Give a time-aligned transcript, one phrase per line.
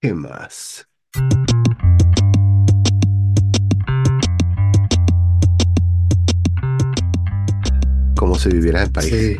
[0.00, 0.88] ¿Qué más?
[8.14, 9.32] Como si vivieras en París.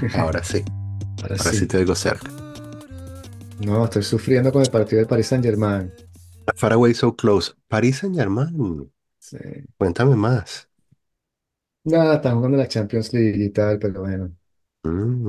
[0.00, 0.64] Sí, Ahora sí,
[1.22, 1.68] ahora ahora sí sí.
[1.68, 2.30] te oigo cerca.
[3.58, 5.92] No, estoy sufriendo con el partido del Paris Saint-Germain.
[6.56, 7.54] Far Away So Close.
[7.68, 8.90] París Saint-Germain.
[9.18, 9.38] Sí.
[9.78, 10.68] Cuéntame más.
[11.84, 14.32] Nada, están jugando la Champions League y tal, pero bueno.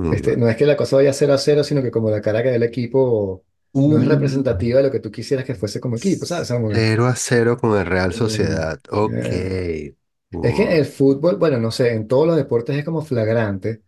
[0.10, 0.38] Este, Mm.
[0.38, 2.50] no es que la cosa vaya cero a cero, sino que como la cara que
[2.50, 6.44] da el equipo Uh, representativa de lo que tú quisieras que fuese como equipo, ¿sabes?
[6.44, 8.80] O sea, como que, 0 a cero con el Real Sociedad.
[8.90, 9.28] Ok.
[9.32, 9.96] eh,
[10.42, 13.84] Es que el fútbol, bueno, no sé, en todos los deportes es como flagrante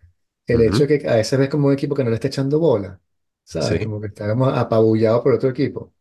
[0.48, 2.60] el hecho de que a veces ves como un equipo que no le está echando
[2.60, 3.00] bola,
[3.44, 3.80] ¿sabes?
[3.80, 3.80] Sí.
[3.82, 5.94] Como que está como apabullado por otro equipo.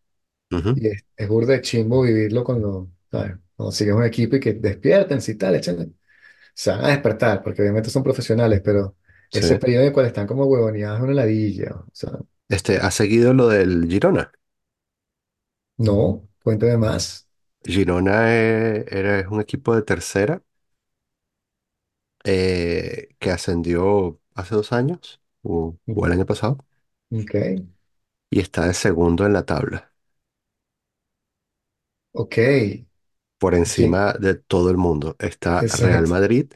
[0.50, 3.36] ujú, Y es, es burda de chimbo vivirlo cuando, ¿sabes?
[3.56, 5.90] Cuando sigues un equipo y que despierten, si tal, échenle.
[6.54, 8.96] Se van a despertar, porque obviamente son profesionales, pero
[9.30, 9.40] Sí.
[9.40, 11.72] ese periodo en el cual están como huevoneados es una ladilla.
[11.76, 12.12] O sea,
[12.50, 14.30] Este, ¿has seguido lo del Girona?
[15.78, 17.28] no, cuéntame más.
[17.66, 20.42] Girona eh, era, es un equipo de tercera
[22.24, 26.58] eh, que ascendió hace dos años o, o el año pasado
[27.10, 27.34] Ok,
[28.28, 29.92] y está de segundo en la tabla,
[32.12, 32.36] ok.
[33.38, 35.16] por encima de todo el mundo.
[35.18, 36.08] Está Real Exacto.
[36.08, 36.52] Madrid,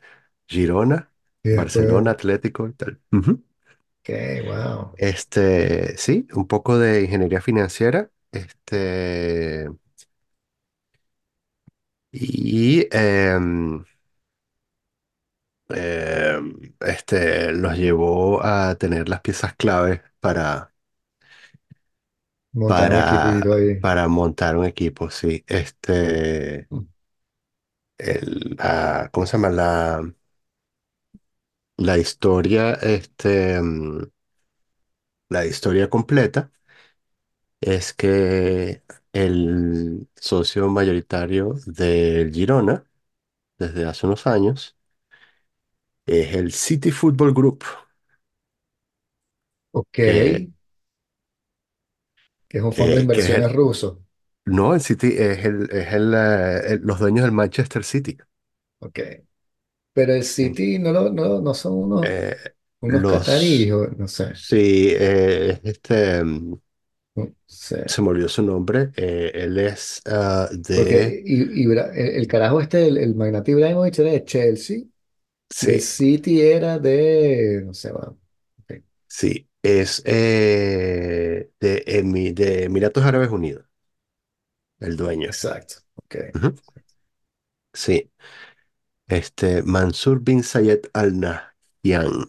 [0.48, 1.10] Girona,
[1.42, 3.00] Y Barcelona, después, Atlético y tal.
[3.12, 3.42] Ujú.
[4.04, 4.94] Ok, wow.
[4.96, 8.10] Este, sí, un poco de ingeniería financiera.
[8.32, 9.68] Este,
[12.12, 13.84] y em,
[15.68, 20.72] em, este, los llevó a tener las piezas claves para
[22.54, 23.70] Montar un para, equipito ahí.
[23.80, 25.44] para montar un equipo, sí.
[25.46, 26.68] Este,
[27.98, 29.50] el, la- ¿cómo se llama?
[29.50, 30.14] La,
[31.76, 34.02] la historia, este, mm,
[35.28, 36.50] la historia completa
[37.60, 42.84] es que el socio mayoritario del Girona,
[43.58, 44.76] desde hace unos años,
[46.06, 47.64] es el City Football Group,
[49.72, 50.50] Ok, que
[52.48, 54.02] es un fondo de eh, que es inversiones el, ruso.
[54.46, 58.18] no, el City es el, es el, eh, el- los dueños del Manchester City.
[58.80, 59.24] Ok.
[59.94, 62.36] Pero el City no, lo, no, no son unos, Eh,
[62.80, 64.26] unos cataríes, los, o no sé.
[64.32, 66.54] sí, eh, este, mm,
[67.16, 67.82] No sé.
[67.86, 72.26] se me olvidó su nombre, eh, él es ah, de, Porque y, Ibra- el, el
[72.28, 74.78] carajo este, el, el magnate Ibrahimovic era de Chelsea
[75.60, 78.16] y el sí, City era de, no sé, va.
[78.60, 83.66] Ok, sí, es eh, de, Emi- de Emiratos Árabes Unidos,
[84.80, 85.30] el dueño.
[85.30, 85.82] Exacto.
[85.96, 86.16] Ok.
[86.34, 86.56] Ujú,
[87.72, 88.10] Sí,
[89.08, 92.26] este, Mansur bin Zayed Al Nahyan,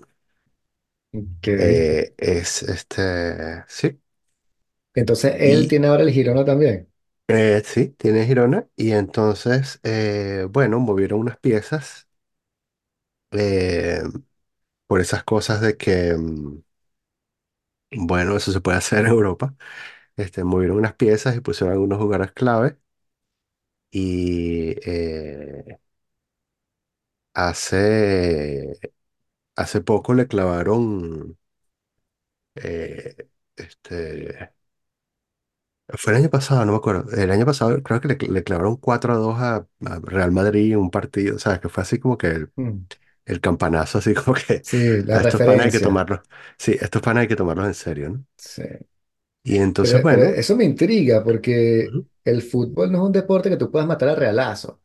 [1.14, 1.48] Ok.
[1.58, 4.00] eh, es este, sí,
[4.94, 6.90] Entonces él y tiene ahora el Girona también.
[7.28, 12.08] eh, sí, tiene Girona, y entonces, eh, bueno, movieron unas piezas
[13.32, 14.02] eh,
[14.88, 16.62] por esas cosas de que, mm,
[17.92, 19.56] bueno, eso se puede hacer en Europa.
[20.18, 22.80] Este, movieron unas piezas y pusieron algunos jugadores clave.
[23.92, 25.80] Y eh,
[27.36, 28.80] hace,
[29.56, 31.38] hace poco le clavaron,
[32.56, 33.16] eh,
[33.56, 34.54] este,
[35.98, 37.12] fue el año pasado, no me acuerdo.
[37.16, 40.74] El año pasado creo que le, le clavaron 4 a 2 a, a Real Madrid
[40.74, 41.38] en un partido.
[41.40, 42.86] Sea, que fue así como que el, Mm.
[43.26, 45.82] el campanazo, así como que Sí, la a estos panas hay que referencia.
[45.82, 46.22] tomarlos.
[46.58, 48.26] Sí, estos panas hay que tomarlos en serio, ¿no?
[48.38, 48.64] Sí.
[49.44, 50.36] Y entonces, Pero, pero bueno.
[50.36, 54.10] eso me intriga porque ujú, el fútbol no es un deporte que tú puedas matar
[54.10, 54.82] a realazo.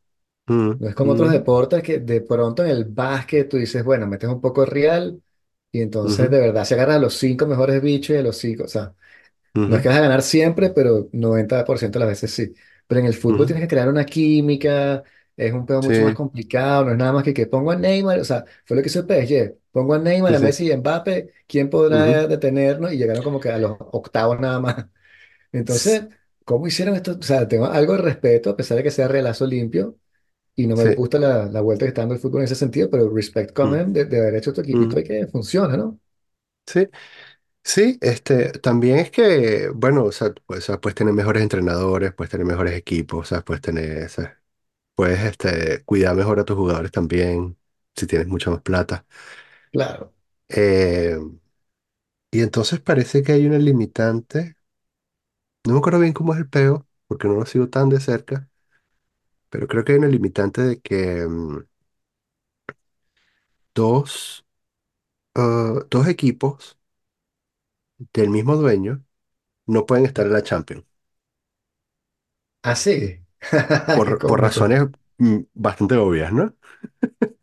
[0.51, 3.85] Mm, No es como otros mm, deportes que de pronto en el básquet tú dices,
[3.85, 5.23] bueno, metes un poco real
[5.73, 8.65] y entonces de verdad se agarra a los cinco mejores bichos y a los cinco.
[8.65, 8.95] O sea,
[9.67, 12.55] no es que vas a ganar siempre, pero 90% de las veces sí.
[12.87, 15.03] Pero en el fútbol ujú, tienes que crear una química,
[15.37, 17.77] es un pedo mucho más sí, complicado, no es nada más que que pongo a
[17.77, 20.41] Neymar, o sea, fue lo que hizo el PSG, pongo a Neymar, sí, a sí.
[20.41, 22.93] Messi y a Mbappé, ¿quién podrá detenernos?
[22.93, 24.87] Y llegaron como que a los octavos nada más.
[25.53, 26.05] Entonces,
[26.45, 27.17] ¿cómo hicieron esto?
[27.19, 29.97] O sea, tengo algo de respeto, a pesar de que sea relazo limpio,
[30.57, 30.91] y no me Sí.
[30.91, 33.77] gusta la, la vuelta que está dando el fútbol en ese sentido, pero respect mm,
[33.77, 36.01] comment de, de haber hecho tu equipito y ujú, que funciona, ¿no?
[36.67, 36.89] Sí.
[37.65, 42.15] Sí, este, también es que, bueno, o sea, pues, o sea, puedes tener mejores entrenadores,
[42.15, 44.43] puedes tener mejores equipos, o sea, puedes tener, o sea,
[44.95, 47.59] puedes, este, cuidar mejor a tus jugadores también,
[47.97, 49.07] si tienes mucha más plata.
[49.73, 50.15] Claro.
[50.49, 51.17] Eh,
[52.33, 54.57] y entonces parece que hay una limitante,
[55.67, 58.50] no me acuerdo bien cómo es el peo, porque no lo sigo tan de cerca,
[59.51, 61.59] pero creo que hay una limitante de que mm,
[63.75, 64.45] dos,
[65.37, 66.79] ah, dos equipos
[68.13, 69.05] del mismo dueño
[69.67, 70.85] no pueden estar en la Champions.
[72.63, 73.19] Ah, sí.
[74.05, 74.41] Qué por, por cómico.
[74.41, 74.85] razones
[75.19, 76.55] mm, bastante obvias, ¿no?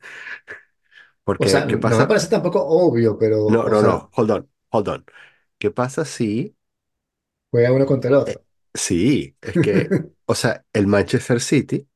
[1.37, 2.07] O Porque, sea, ¿qué no me pasa?
[2.07, 5.05] parece tampoco obvio, pero, No, o no, sea, no, hold on, hold on.
[5.59, 6.55] ¿Qué pasa si...
[7.51, 8.41] juega uno contra el eh, otro.
[8.73, 9.95] sí, es que,
[10.25, 11.87] o sea, el Manchester City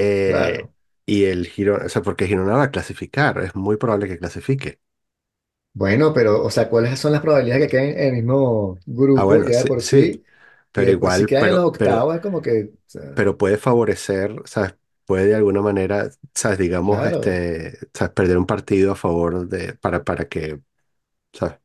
[0.00, 0.74] eh, Claro.
[1.06, 4.80] y el Girona, o sea, porque Girona va a clasificar, es muy probable que clasifique.
[5.72, 8.78] Bueno, pero, o sea, ¿cuáles son las probabilidades que queden en el mismo
[9.14, 10.24] Ah, grupo bueno, ya de sí, por sí, sí?
[10.74, 12.78] Y pero después, si igual, quedan en los pero, pero, octavos, es como que, o
[12.88, 14.74] sea, pero puede favorecer, ¿sabes?
[15.04, 16.58] Puede de alguna manera, ¿sabes?
[16.58, 18.12] Digamos, claro, este, ¿sabes?
[18.14, 20.60] Perder un partido a favor de, para, para que,
[21.32, 21.58] ¿sabes?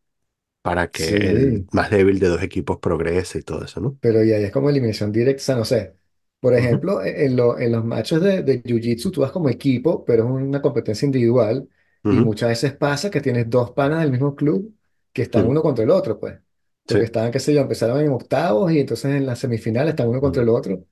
[0.61, 1.69] Para que el sí.
[1.73, 3.99] más débil de dos equipos progrese y todo eso, ¿no?
[3.99, 5.97] Pero ya es como eliminación directa, o sea, no sé.
[6.45, 10.05] Por ejemplo, e- en, lo- en los matches de, de Jiu-Jitsu tú vas como equipo,
[10.05, 11.67] pero es una competencia individual
[12.07, 14.75] y muchas veces pasa que tienes dos panas del mismo club
[15.13, 16.39] que están uno contra el otro, pues.
[16.87, 20.07] sí, Porque estaban, qué sé yo, empezaron en octavos y entonces en la semifinal están
[20.09, 20.85] uno contra el otro.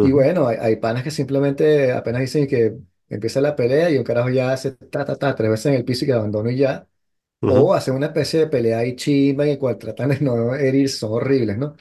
[0.00, 2.76] Y bueno, hay, hay panas que simplemente apenas dicen que
[3.08, 5.84] empieza la pelea y un carajo ya hace ta, ta, ta, tres veces en el
[5.84, 6.88] piso y que abandono y ya.
[7.44, 10.88] O hacen una especie de pelea ahí chimba en el cual tratan de no herir,
[10.90, 11.76] son horribles, ¿no?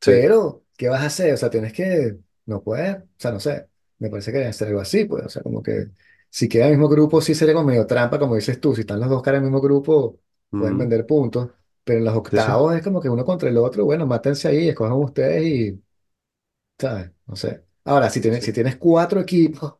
[0.00, 1.34] sí, Pero, ¿qué vas a hacer?
[1.34, 4.68] O sea, tienes que, no puedes, o sea, no sé, me parece que debe ser
[4.68, 5.90] algo así, pues, o sea, como que
[6.30, 9.00] si queda el mismo grupo, sí sería como medio trampa, como dices tú, si están
[9.00, 10.20] los dos caras en el mismo grupo,
[10.56, 11.50] pueden ujú, vender puntos,
[11.84, 14.48] pero en los sí, sí, octavos es como que uno contra el otro, bueno, mátense
[14.48, 15.82] ahí, escojan ustedes y,
[16.78, 17.10] ¿sabes?
[17.26, 17.64] No sé.
[17.84, 19.74] Ahora, si sí, tienes, si tienes cuatro equipos,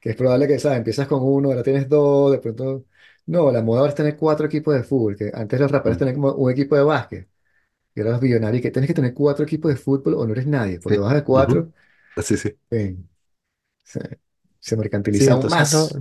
[0.00, 0.78] que es probable que, ¿sabes?
[0.78, 2.86] Empiezas con uno, ahora tienes dos, de pronto...
[3.26, 6.16] No, la moda ahora es tener cuatro equipos de fútbol, que antes los raperos tenían
[6.16, 7.28] como un equipo de básquet.
[7.94, 10.46] Y ahora los billonarios que tienes que tener cuatro equipos de fútbol o no eres
[10.46, 11.72] nadie, porque sí, bajas de ujú, cuatro,
[12.22, 12.58] sí, sí.
[12.70, 12.96] eh,
[13.84, 14.20] se,
[14.60, 14.76] se
[15.10, 16.00] Sí, mercantiliza aún entonces no, más.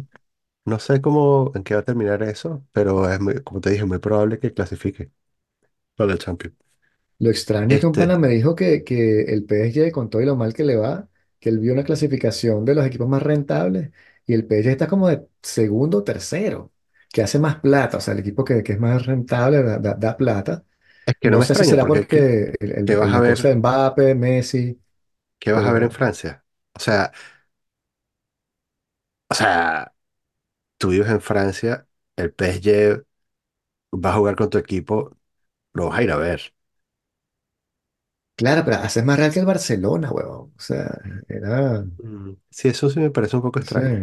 [0.65, 3.85] no sé cómo, en qué va a terminar eso, pero es muy, como te dije,
[3.85, 5.11] muy probable que clasifique
[5.95, 6.55] para el Champions.
[7.19, 10.21] Lo extraño es que un pana Este, me dijo que, que el PSG, con todo
[10.21, 11.07] y lo mal que le va,
[11.39, 13.91] que él vio una clasificación de los equipos más rentables
[14.25, 16.73] y el PSG está como de segundo o tercero,
[17.11, 19.93] que hace más plata, o sea, el equipo que, que es más rentable da, da-
[19.95, 20.65] da plata.
[21.05, 22.95] Es que no No me sé si extraña será porque ¿qué, porque el- el- qué
[22.95, 24.79] vas el- a ver, de Mbappé, Messi,
[25.39, 26.45] qué vas a ver en pero Francia?
[26.73, 27.11] O sea,
[29.29, 29.93] o sea,
[30.77, 33.05] tú vives en Francia, el PSG
[33.93, 35.17] va a jugar con tu equipo,
[35.73, 36.55] lo vas a ir a ver.
[38.35, 40.53] claro, pero hace más real que el Barcelona, huevón.
[40.57, 40.97] O sea,
[41.27, 41.85] era...
[41.97, 43.79] Mm, Sí, eso sí me parece un poco Sí.
[43.79, 43.97] extraño.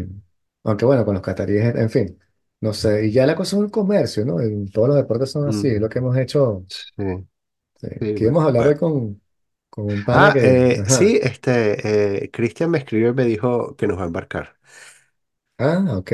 [0.65, 2.19] Aunque bueno, con los cataríes, en fin,
[2.61, 3.07] no sé.
[3.07, 4.41] Y ya la cosa es un comercio, ¿no?
[4.41, 6.67] En todos los deportes son así, es lo que hemos hecho.
[6.69, 7.29] sí,
[7.77, 7.89] Sí.
[8.01, 8.25] sí, Que bueno.
[8.25, 8.79] íbamos a hablar bueno.
[8.79, 9.23] con,
[9.71, 10.87] con un pana Ah, que, eh, ajá.
[10.87, 14.57] sí, este, eh, Cristian me escribió y me dijo que nos va a embarcar.
[15.59, 16.13] Ah, ok.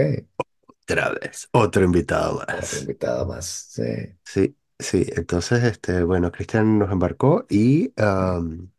[0.84, 2.80] Otra vez, otro invitado Otro más.
[2.80, 3.46] invitado más.
[3.70, 3.82] Sí.
[4.24, 8.70] Sí, sí, entonces, este, bueno, Cristian nos embarcó y am,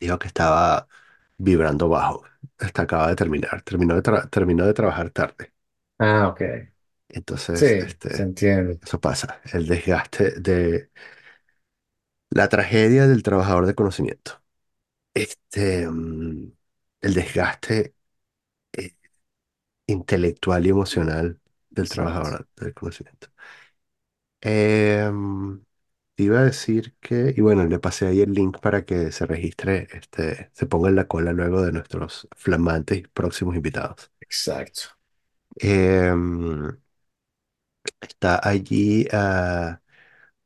[0.00, 0.88] dijo que estaba
[1.38, 2.24] vibrando bajo.
[2.58, 5.53] Hasta acaba de terminar, terminó de, tra- terminó de trabajar tarde.
[5.98, 6.42] Ah, ok.
[7.08, 8.80] Entonces, Sí, se este, entiende.
[8.82, 10.90] eso pasa, el desgaste de
[12.30, 14.42] la tragedia del trabajador de conocimiento.
[15.14, 16.52] Este, mm,
[17.02, 17.96] el desgaste
[18.74, 18.96] eh,
[19.86, 21.90] intelectual y emocional del Exacto.
[21.90, 23.28] trabajador del conocimiento.
[24.40, 25.64] Em,
[26.14, 29.26] te iba a decir que, y bueno, le pasé ahí el link para que se
[29.26, 34.12] registre, este, se ponga en la cola luego de nuestros flamantes y próximos invitados.
[34.20, 34.93] Exacto.
[35.60, 36.70] Em,
[38.00, 39.80] está allí ah,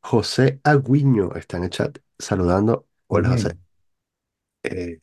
[0.01, 2.89] José Agüiño, está en el chat saludando.
[3.09, 3.29] Hola.
[3.31, 3.59] José.
[4.63, 5.01] Eh,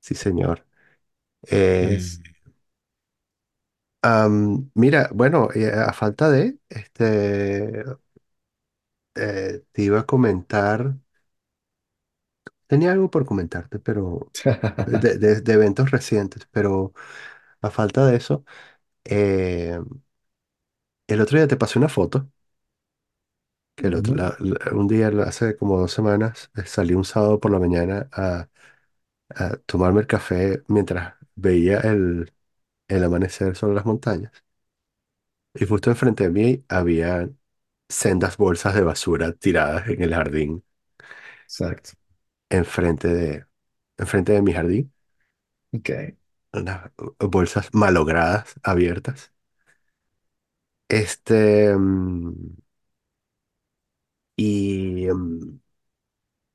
[0.00, 0.66] sí, señor.
[1.50, 2.00] Eh,
[4.02, 7.84] am, mira, bueno, eh, a falta de, este,
[9.14, 10.96] eh, te iba a comentar.
[12.66, 14.32] Tenía algo por comentarte, pero
[14.84, 16.92] de, de- de eventos recientes, pero
[17.62, 18.44] a falta de eso,
[19.04, 19.78] eh,
[21.08, 22.30] el otro día te pasé una foto,
[23.74, 24.16] que el otro- Ujú.
[24.16, 28.08] la- la- un día, hace como dos semanas, eh, salí un sábado por la mañana
[28.12, 28.48] a,
[29.30, 32.32] a tomarme el café mientras veía el,
[32.88, 34.32] el amanecer sobre las montañas.
[35.54, 37.28] Y justo enfrente de mí había
[37.88, 40.64] sendas bolsas de basura tiradas en el jardín,
[41.46, 41.92] Exacto.
[42.50, 43.46] enfrente de,
[43.98, 44.92] enfrente de mi jardín,
[45.72, 45.90] Ok.
[46.52, 49.32] Unas bolsas malogradas, abiertas.
[50.88, 52.34] Este, mm,
[54.36, 55.60] y mm,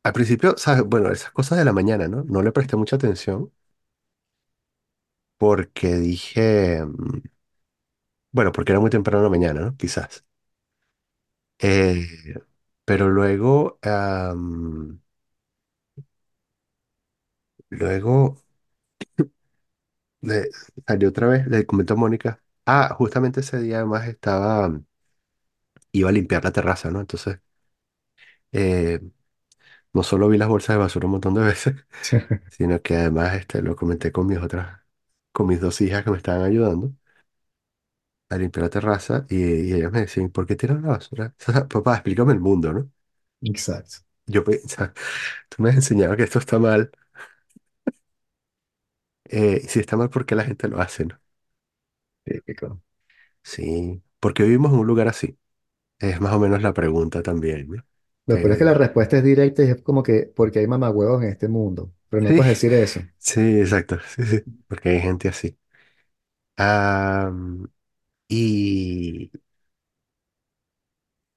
[0.04, 0.84] al principio, ¿sabes?
[0.86, 2.24] Bueno, esas cosas de la mañana, ¿no?
[2.26, 3.52] No le presté mucha atención
[5.38, 7.22] porque dije, mm,
[8.32, 9.78] bueno, porque era muy temprano la mañana, ¿no?
[9.78, 10.26] Quizás.
[11.60, 12.06] Eh,
[12.86, 13.80] pero luego,
[17.70, 18.44] Luego
[20.26, 20.50] le
[20.88, 22.42] salió otra vez, le comentó a Mónica.
[22.66, 24.72] Ah, justamente ese día además estaba,
[25.94, 27.00] iba a limpiar la terraza, ¿no?
[27.00, 27.40] Entonces,
[28.52, 29.00] eh,
[29.94, 31.76] no solo vi las bolsas de basura un montón de veces,
[32.52, 34.82] sino que además este, lo comenté con mis otras,
[35.32, 36.94] con mis dos hijas que me estaban ayudando
[38.30, 41.36] a limpiar la terraza y, y ellas me decían, ¿por qué tiran la basura?
[41.48, 42.92] O sea, papá, explícame el mundo, ¿no?
[43.42, 43.98] Exacto.
[44.28, 44.94] Yo, pe- o sea,
[45.50, 46.92] tú me has enseñado que esto está mal,
[49.26, 51.20] eh, y si está mal, ¿por qué la gente lo hace, no?
[52.24, 52.82] Típico.
[53.44, 55.38] Sí, porque vivimos en un lugar así.
[56.00, 57.86] Es más o menos la pregunta también, ¿no?
[58.28, 60.68] Lo peor es que la Eh, respuesta es directa y es como que porque hay
[60.68, 61.92] mamagüevos en este mundo.
[62.10, 63.02] Pero no sí, puedes decir eso.
[63.20, 65.58] sí, exacto, sí, sí, porque hay gente así.
[66.58, 67.32] Ah,
[68.30, 69.32] y,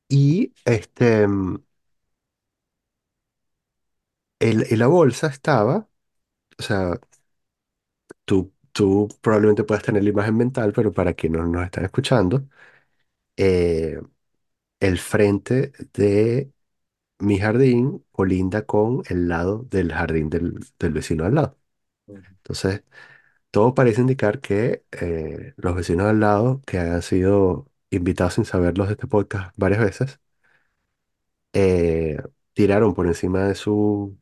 [0.08, 1.58] y este, mm,
[4.38, 5.88] el, y la bolsa estaba,
[6.58, 7.00] o sea,
[8.28, 12.48] tú, tú probablemente puedas tener la imagen mental, pero para quienes no nos están escuchando,
[13.36, 14.00] eh,
[14.80, 16.52] el frente de
[17.20, 21.58] mi jardín colinda con el lado del jardín del, del vecino al lado.
[22.08, 22.84] Entonces,
[23.52, 28.88] todo parece indicar que eh, los vecinos al lado, que han sido invitados sin saberlos
[28.88, 30.20] de este podcast varias veces,
[31.52, 32.18] eh,
[32.52, 34.16] tiraron por encima de su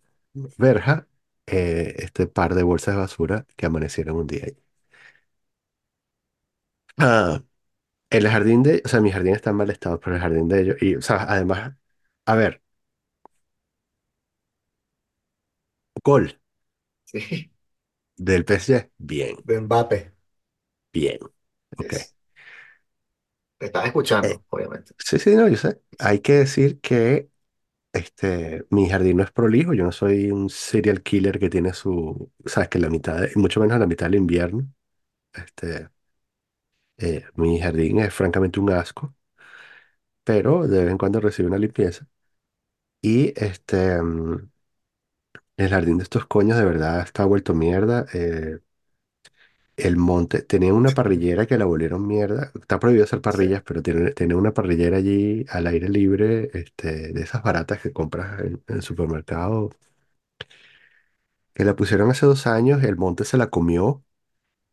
[0.58, 1.06] verja
[1.46, 4.56] eh, este par de bolsas de basura que amanecieron un día ahí.
[6.98, 7.42] Ah,
[8.10, 10.62] el jardín de, o sea, mi jardín está en mal estado, pero el jardín de
[10.62, 11.76] ellos, y, o sea, además,
[12.26, 12.62] a ver,
[16.04, 16.30] gol
[17.04, 17.50] Sí.
[18.18, 20.12] del PSG, bien, De Mbappé.
[20.92, 21.18] bien,
[21.78, 21.94] ok.
[21.94, 22.14] Yes.
[23.58, 23.84] Te estás
[24.22, 24.94] Eh, escuchando, obviamente.
[24.98, 25.80] sí, sí, no, yo sé.
[25.98, 27.30] Hay que decir que
[27.96, 32.30] Este, mi jardín no es prolijo, yo no soy un serial killer que tiene su,
[32.44, 34.68] sabes que la mitad, de- mucho menos la mitad del invierno.
[35.34, 35.90] Este,
[36.98, 39.14] eh, mi jardín es francamente un asco,
[40.24, 42.06] pero de vez en cuando recibe una limpieza.
[43.02, 44.50] Y este, mm,
[45.56, 48.06] el jardín de estos coños de verdad está vuelto mierda.
[48.14, 48.58] eh,
[49.76, 52.52] el monte, tenía una parrillera que la volvieron mierda.
[52.60, 57.22] Está prohibido hacer parrillas, pero tiene, tiene una parrillera allí al aire libre, este, de
[57.22, 59.70] esas baratas que compras en, en el supermercado,
[61.54, 64.04] que la pusieron hace dos años, el monte se la comió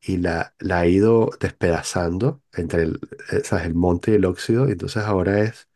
[0.01, 3.65] y la, la ha ido despedazando entre el, eh, ¿sabes?
[3.67, 5.69] el monte y el óxido, y entonces ahora es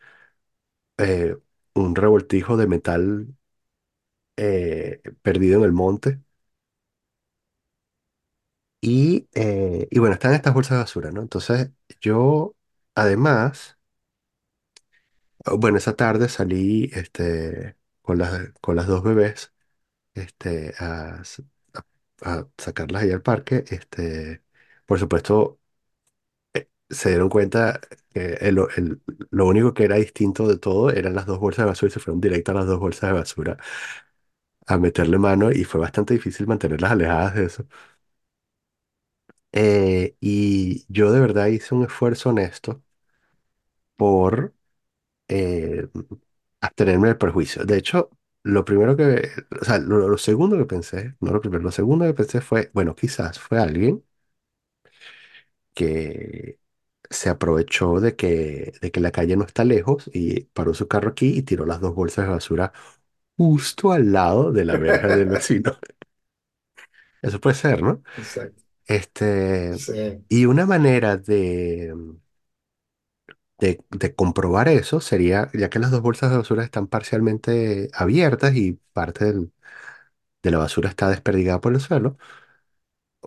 [0.98, 1.36] eh,
[1.76, 3.28] un revoltijo de metal
[4.38, 6.22] eh, perdido en el monte.
[8.82, 11.22] Y, eh, y bueno, están estas bolsas de basura, ¿no?
[11.22, 12.56] Entonces yo,
[12.96, 13.78] además,
[15.46, 19.54] oh, bueno, esa tarde salí este, con las, con las dos bebés
[20.16, 21.22] este, a,
[21.74, 21.86] a-
[22.24, 23.66] a sacarlas ahí al parque.
[23.70, 24.44] Este,
[24.86, 25.60] por supuesto,
[26.90, 27.80] se dieron cuenta
[28.14, 31.90] que el- lo único que era distinto de todo eran las dos bolsas de basura
[31.90, 33.58] y se fueron directo a las dos bolsas de basura
[34.68, 37.68] a meterle mano y fue bastante difícil mantenerlas alejadas de eso.
[39.52, 42.84] Eh, y yo de verdad hice un esfuerzo honesto
[43.96, 44.54] por
[45.28, 45.88] eh,
[46.62, 47.66] abstenerme del perjuicio.
[47.66, 48.12] De hecho,
[48.44, 49.30] lo primero que,
[49.62, 52.72] o sea, lo, lo segundo que pensé, no lo primero, lo segundo que pensé fue,
[52.74, 54.04] bueno, quizás fue alguien
[55.74, 56.60] que
[57.10, 61.10] se aprovechó de que, de que la calle no está lejos y paró su carro
[61.12, 62.74] aquí y tiró las dos bolsas de basura
[63.38, 65.78] justo al lado de la verja del vecino.
[67.22, 68.04] Eso puede ser, ¿no?
[68.18, 68.67] Exacto.
[68.88, 70.24] Este, Sí.
[70.30, 71.94] y una manera de,
[73.60, 78.56] de, de comprobar eso sería, ya que las dos bolsas de basura están parcialmente abiertas
[78.56, 79.52] y parte del-
[80.44, 82.18] de la basura está desperdigada por el suelo,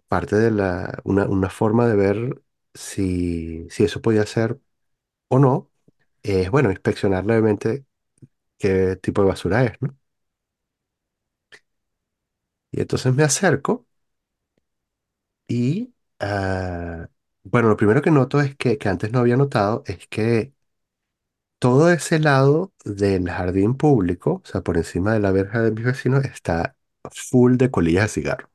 [0.09, 2.43] parte de la, una, una forma de ver
[2.75, 4.59] si, si eso podía ser
[5.29, 5.71] o no,
[6.23, 7.87] es, bueno, inspeccionar levemente
[8.59, 9.97] qué tipo de basura es, ¿no?
[12.73, 13.87] Y entonces me acerco
[15.51, 17.09] y, ah,
[17.45, 20.55] bueno, lo primero que noto es que, que antes no había notado es que
[21.59, 25.85] todo ese lado del jardín público, o sea, por encima de la verja de mis
[25.85, 26.77] vecinos, está
[27.13, 28.51] full de colillas de cigarro,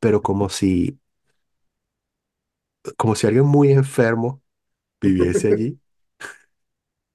[0.00, 1.00] pero como si,
[2.96, 4.42] como si alguien muy enfermo
[5.00, 5.80] viviese allí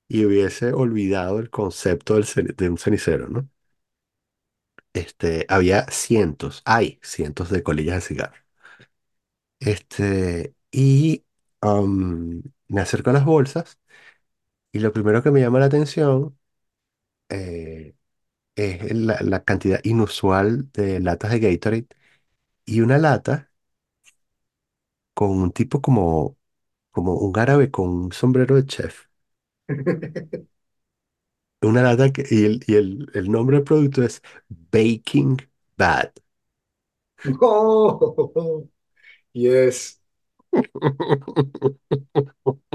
[0.08, 3.50] y hubiese olvidado el concepto del ceni- de un cenicero, ¿no?
[4.94, 8.42] Este, había cientos, hay cientos de colillas de cigarro.
[9.62, 11.26] Este, y
[11.62, 13.80] am, me acerco a las bolsas
[14.72, 16.40] y lo primero que me llama la atención
[17.30, 17.96] eh,
[18.56, 21.88] es la, la cantidad inusual de latas de Gatorade
[22.66, 23.52] y una lata
[25.14, 26.38] con un tipo como,
[26.92, 29.08] como un árabe con un sombrero de chef.
[31.64, 35.38] Una lata que, y, el, y el, el nombre del producto es Baking
[35.78, 36.12] Bad.
[37.42, 38.70] Oh,
[39.34, 40.00] yes.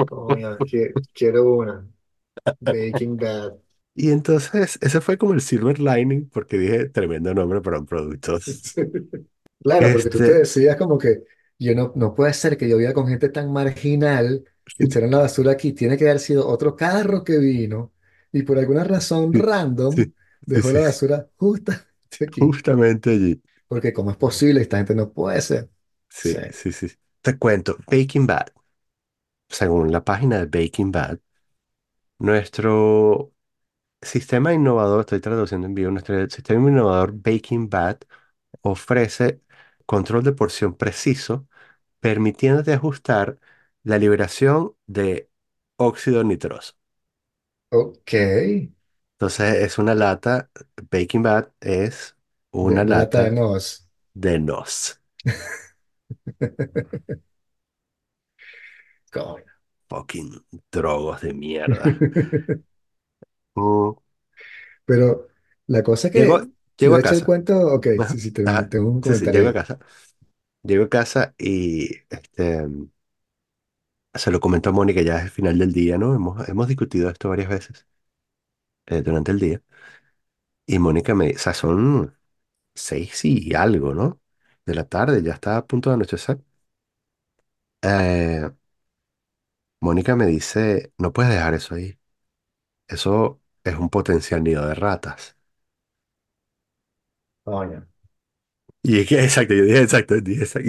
[0.04, 1.86] Coño, que- quiero una.
[2.60, 3.58] Breaking Bad.
[3.94, 8.38] Y entonces, ese fue como el silver lining, porque dije, tremendo nombre para un producto.
[9.62, 11.24] Claro, porque tú te Este, decías como que
[11.58, 14.44] yo no, no puede ser que yo viva con gente tan marginal
[14.76, 15.72] que echaron la basura aquí.
[15.72, 17.92] Tiene que haber sido otro carro que vino
[18.32, 20.14] y por alguna razón sí, random sí,
[20.48, 22.56] sí, dejó sí, la basura justamente aquí.
[22.62, 23.42] justamente allí.
[23.68, 24.60] Porque ¿cómo es posible?
[24.62, 25.70] Esta gente no puede ser.
[26.22, 26.34] Sí.
[26.52, 26.88] Sí, sí.
[27.22, 28.48] Te cuento, Baking Bad.
[29.48, 31.18] Según la página de Baking Bad,
[32.18, 33.32] nuestro
[34.02, 37.98] sistema innovador, estoy traduciendo en vivo, nuestro sistema innovador Baking Bad
[38.62, 39.42] ofrece
[39.86, 41.48] control de porción preciso,
[42.00, 43.38] permitiéndote ajustar
[43.84, 45.30] la liberación de
[45.76, 46.74] óxido nitroso.
[47.70, 48.12] Ok.
[49.14, 50.50] Entonces, es una lata,
[50.90, 52.16] Baking Bad es
[52.58, 53.88] De, una lata de lata nos.
[54.14, 55.00] de NOS.
[59.10, 59.52] Coño.
[59.90, 62.00] Fucking drogos de mierda.
[63.56, 63.96] Mm,
[64.84, 65.28] Pero
[65.66, 66.48] la cosa Llego, que,
[66.78, 67.24] llego de a hecho, el casa.
[67.24, 68.68] cuento, ok, Ajá, sí, sí, tengo, ajá.
[68.68, 69.54] tengo un Sí, sí, comentario llego a ahí.
[69.54, 69.78] casa.
[70.62, 72.66] Llego a casa y este,
[74.14, 76.12] se lo comento a Mónica ya es el final del día, ¿no?
[76.14, 77.86] Hemos, hemos discutido esto varias veces
[78.86, 79.62] eh, durante el día.
[80.66, 82.16] Y Mónica me dice, o sea, son
[82.74, 84.20] seis y algo, ¿no?
[84.66, 86.38] De la tarde, ya está a punto de anochecer.
[87.82, 88.50] Eh,
[89.80, 91.98] Mónica me dice, no puedes dejar eso ahí.
[92.88, 95.36] Eso es un potencial nido de ratas.
[97.44, 97.86] Coño.
[98.82, 100.60] Y es que, exacto, yo dije exacto, dije se-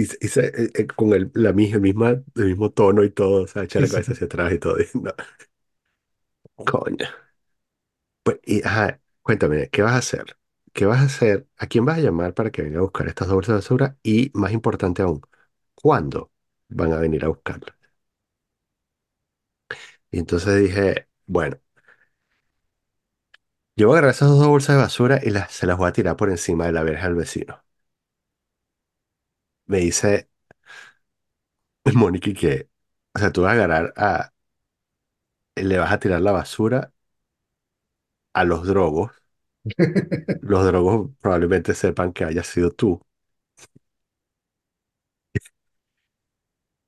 [0.46, 3.64] eh, eh, con el, la, mi- el, misma, el mismo tono y todo, o sea,
[3.64, 4.76] echa la cabeza hacia atrás y todo.
[4.94, 5.12] no,
[6.64, 7.08] coño.
[8.22, 10.38] Pues, y, ajá, cuéntame, ¿qué vas a hacer?
[10.78, 11.48] ¿Qué vas a hacer?
[11.58, 13.98] ¿A quién vas a llamar para que venga a buscar estas dos bolsas de basura?
[14.02, 15.22] Y más importante aún,
[15.74, 16.32] ¿cuándo
[16.68, 17.74] van a venir a buscarlas?
[20.10, 21.58] Y entonces dije, bueno,
[23.76, 25.92] yo voy a agarrar esas dos bolsas de basura y las, se las voy a
[25.92, 27.62] tirar por encima de la verja del vecino.
[29.66, 30.28] Me dice
[31.94, 32.68] Mónica que,
[33.14, 34.32] o sea, tú vas a agarrar a,
[35.56, 36.92] le vas a tirar la basura
[38.32, 39.12] a los drogos.
[40.40, 43.00] Los drogos probablemente sepan que haya sido tú.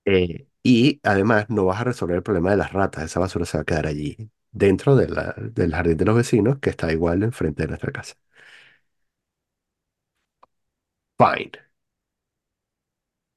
[0.04, 3.04] Eh, y además no vas a resolver el problema de las ratas.
[3.04, 4.16] Esa basura se va a quedar allí,
[4.50, 5.14] dentro del
[5.72, 8.14] jardín de los vecinos, que está igual enfrente de nuestra casa.
[11.18, 11.52] Fine.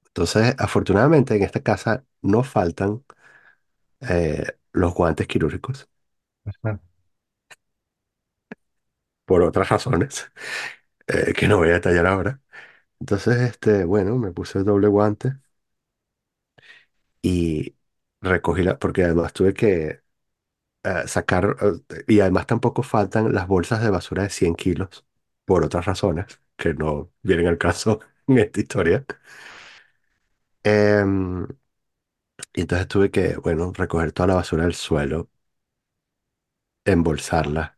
[0.07, 3.03] Entonces, afortunadamente en esta casa no faltan
[4.01, 5.89] eh, los guantes quirúrgicos.
[9.25, 10.31] Por otras razones,
[11.07, 12.41] eh, que no voy a detallar ahora.
[12.99, 15.37] Entonces, este, bueno, me puse el doble guante
[17.21, 17.75] y
[18.21, 20.01] recogí la, porque además tuve que
[20.83, 21.57] eh, sacar,
[21.89, 25.05] eh, y además tampoco faltan las bolsas de basura de 100 kilos,
[25.45, 29.05] por otras razones que no vienen al caso en esta historia.
[30.63, 31.47] Em,
[32.53, 35.29] y entonces tuve que, bueno, recoger toda la basura del suelo,
[36.85, 37.72] embolsarla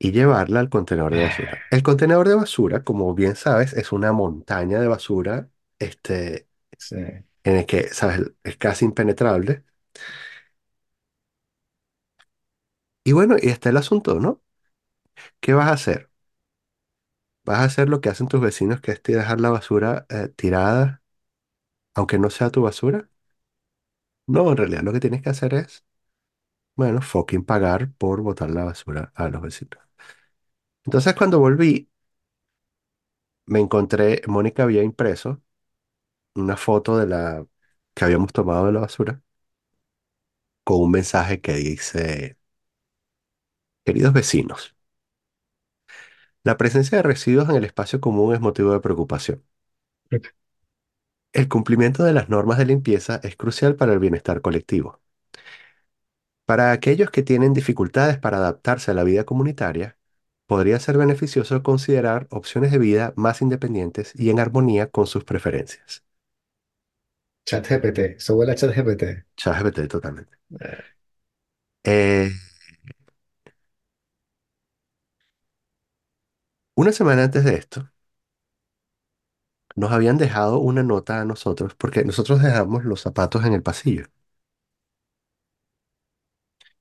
[0.00, 1.60] y llevarla al contenedor de basura.
[1.70, 6.96] El contenedor de basura, como bien sabes, es una montaña de basura, este, Sí.
[7.44, 9.64] en el que, sabes, es casi impenetrable.
[13.04, 14.42] Y bueno, y está el asunto, ¿no?
[15.40, 16.10] ¿Qué vas a hacer?
[17.44, 21.02] ¿Vas a hacer lo que hacen tus vecinos, que es dejar la basura eh, tirada
[21.94, 23.08] aunque no sea tu basura.
[24.26, 25.84] No, en realidad lo que tienes que hacer es,
[26.76, 29.80] bueno, fucking pagar por botar la basura a los vecinos.
[30.90, 31.88] Entonces, cuando volví,
[33.46, 35.42] me encontré, Mónica había impreso
[36.34, 37.46] una foto de la
[37.94, 39.22] que habíamos tomado de la basura
[40.64, 42.38] con un mensaje que dice,
[43.84, 44.74] queridos vecinos,
[46.44, 49.42] la presencia de residuos en el espacio común es motivo de preocupación.
[51.32, 55.00] El cumplimiento de las normas de limpieza es crucial para el bienestar colectivo.
[56.44, 59.96] Para aquellos que tienen dificultades para adaptarse a la vida comunitaria,
[60.50, 66.04] podría ser beneficioso considerar opciones de vida más independientes y en armonía con sus preferencias.
[67.46, 67.98] ChatGPT.
[68.16, 69.04] Eso huele a ChatGPT.
[69.36, 70.38] ChatGPT totalmente.
[70.60, 70.84] Eh,
[71.84, 72.30] Eh,
[76.74, 77.88] una semana antes de esto,
[79.74, 84.06] nos habían dejado una nota a nosotros, porque nosotros dejamos los zapatos en el pasillo,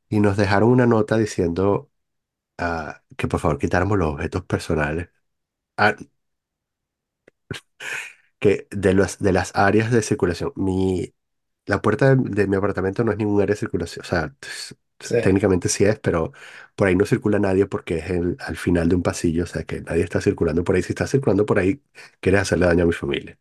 [0.10, 1.89] y nos dejaron una nota diciendo
[2.60, 5.10] ah, que por favor quitáramos los objetos personales,
[5.78, 5.96] ah,
[8.40, 10.52] que de, los, de las áreas de circulación.
[10.56, 11.14] Mi,
[11.66, 14.48] la puerta de, de mi apartamento no es ningún área de circulación, o sea, t-
[14.98, 16.34] t- Sí, técnicamente sí es, pero
[16.76, 19.64] por ahí no circula nadie porque es el, al final de un pasillo, o sea
[19.64, 20.84] que nadie está circulando por ahí.
[20.84, 21.82] Si está circulando por ahí,
[22.20, 23.40] quieres hacerle daño a mi familia.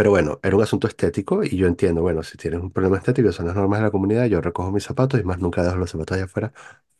[0.00, 3.32] Pero bueno, era un asunto estético y yo entiendo, bueno, si tienes un problema estético,
[3.32, 5.90] son las normas de la comunidad, yo recojo mis zapatos y más nunca dejo los
[5.90, 6.52] zapatos allá afuera,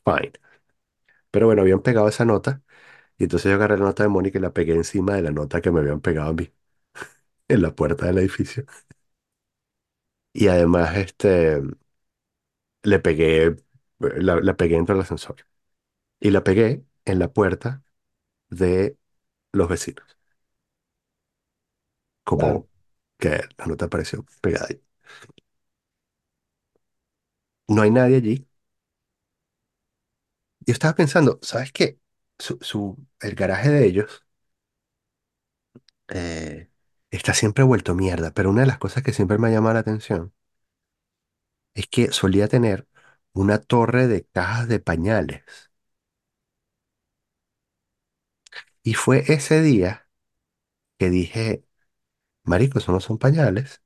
[0.04, 0.32] fine.
[1.30, 2.62] Pero bueno, habían pegado esa nota
[3.18, 5.60] y entonces yo agarré la nota de Mónica y la pegué encima de la nota
[5.62, 6.52] que me habían pegado a mí
[7.48, 8.66] en la puerta del edificio.
[10.32, 11.60] Y además, este,
[12.82, 13.56] le pegué,
[13.98, 15.36] la, la pegué dentro del ascensor
[16.20, 17.84] y la pegué en la puerta
[18.50, 18.98] de
[19.52, 20.18] los vecinos,
[22.24, 22.69] claro.
[23.20, 24.82] Que la nota apareció pegada ahí.
[27.68, 28.46] No hay nadie allí.
[30.60, 31.98] Yo estaba pensando, ¿sabes qué?
[32.38, 34.24] Su, su, el garaje de ellos
[36.08, 36.70] eh,
[37.10, 39.80] está siempre vuelto mierda, pero una de las cosas que siempre me ha llamado la
[39.80, 40.32] atención
[41.74, 42.86] es que solía tener
[43.32, 45.42] una torre de cajas de pañales.
[48.82, 50.08] Y fue ese día
[50.98, 51.64] que dije,
[52.50, 53.82] marico, eso no son pañales,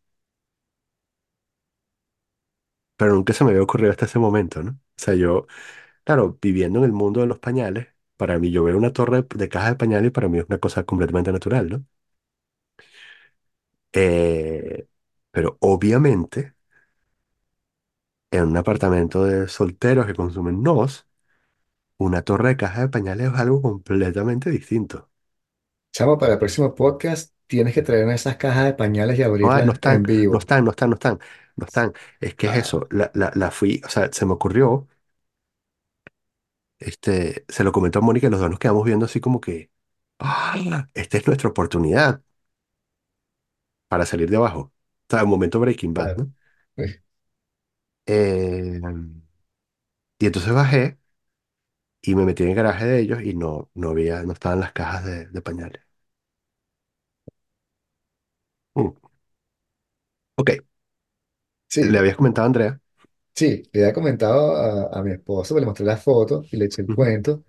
[2.96, 4.72] pero nunca se me había ocurrido hasta ese momento, ¿no?
[4.72, 5.46] O sea, yo,
[6.04, 9.48] claro, viviendo en el mundo de los pañales, para mí yo veo una torre de
[9.48, 11.86] cajas de pañales para mí es una cosa completamente natural, ¿no?
[13.92, 14.86] Eh,
[15.30, 16.54] pero obviamente
[18.30, 21.06] en un apartamento de solteros que consumen NOS,
[21.98, 25.10] una torre de caja de pañales es algo completamente distinto.
[25.92, 29.62] Chamo, para el próximo podcast tienes que traerme esas cajas de pañales y No, hay-
[29.64, 30.38] no abrirlas están, en no vivo.
[30.38, 31.18] están, no están, no están,
[31.56, 31.92] no están.
[32.20, 34.88] Es que es Ah, eso, la, la, la fui, o sea, se me ocurrió,
[36.78, 39.70] este, se lo comentó a Mónica y los dos nos quedamos viendo así como que,
[40.18, 42.22] ah, esta es nuestra oportunidad
[43.88, 44.60] para salir de abajo.
[44.60, 44.72] O
[45.10, 46.16] sea, un momento Breaking Bad, claro.
[46.16, 46.32] ¿no?
[48.06, 48.80] Eh,
[50.18, 50.98] y entonces bajé
[52.02, 54.72] y me metí en el garaje de ellos y no, no había, no estaban las
[54.72, 55.82] cajas de, de pañales.
[58.76, 58.94] Mm,
[60.36, 60.50] Ok,
[61.80, 62.80] le Sí, habías comentado a Andrea.
[63.34, 66.82] sí, le había comentado a, a mi esposo, le mostré las fotos y le eché
[66.82, 66.94] el Ujú.
[66.94, 67.44] cuento.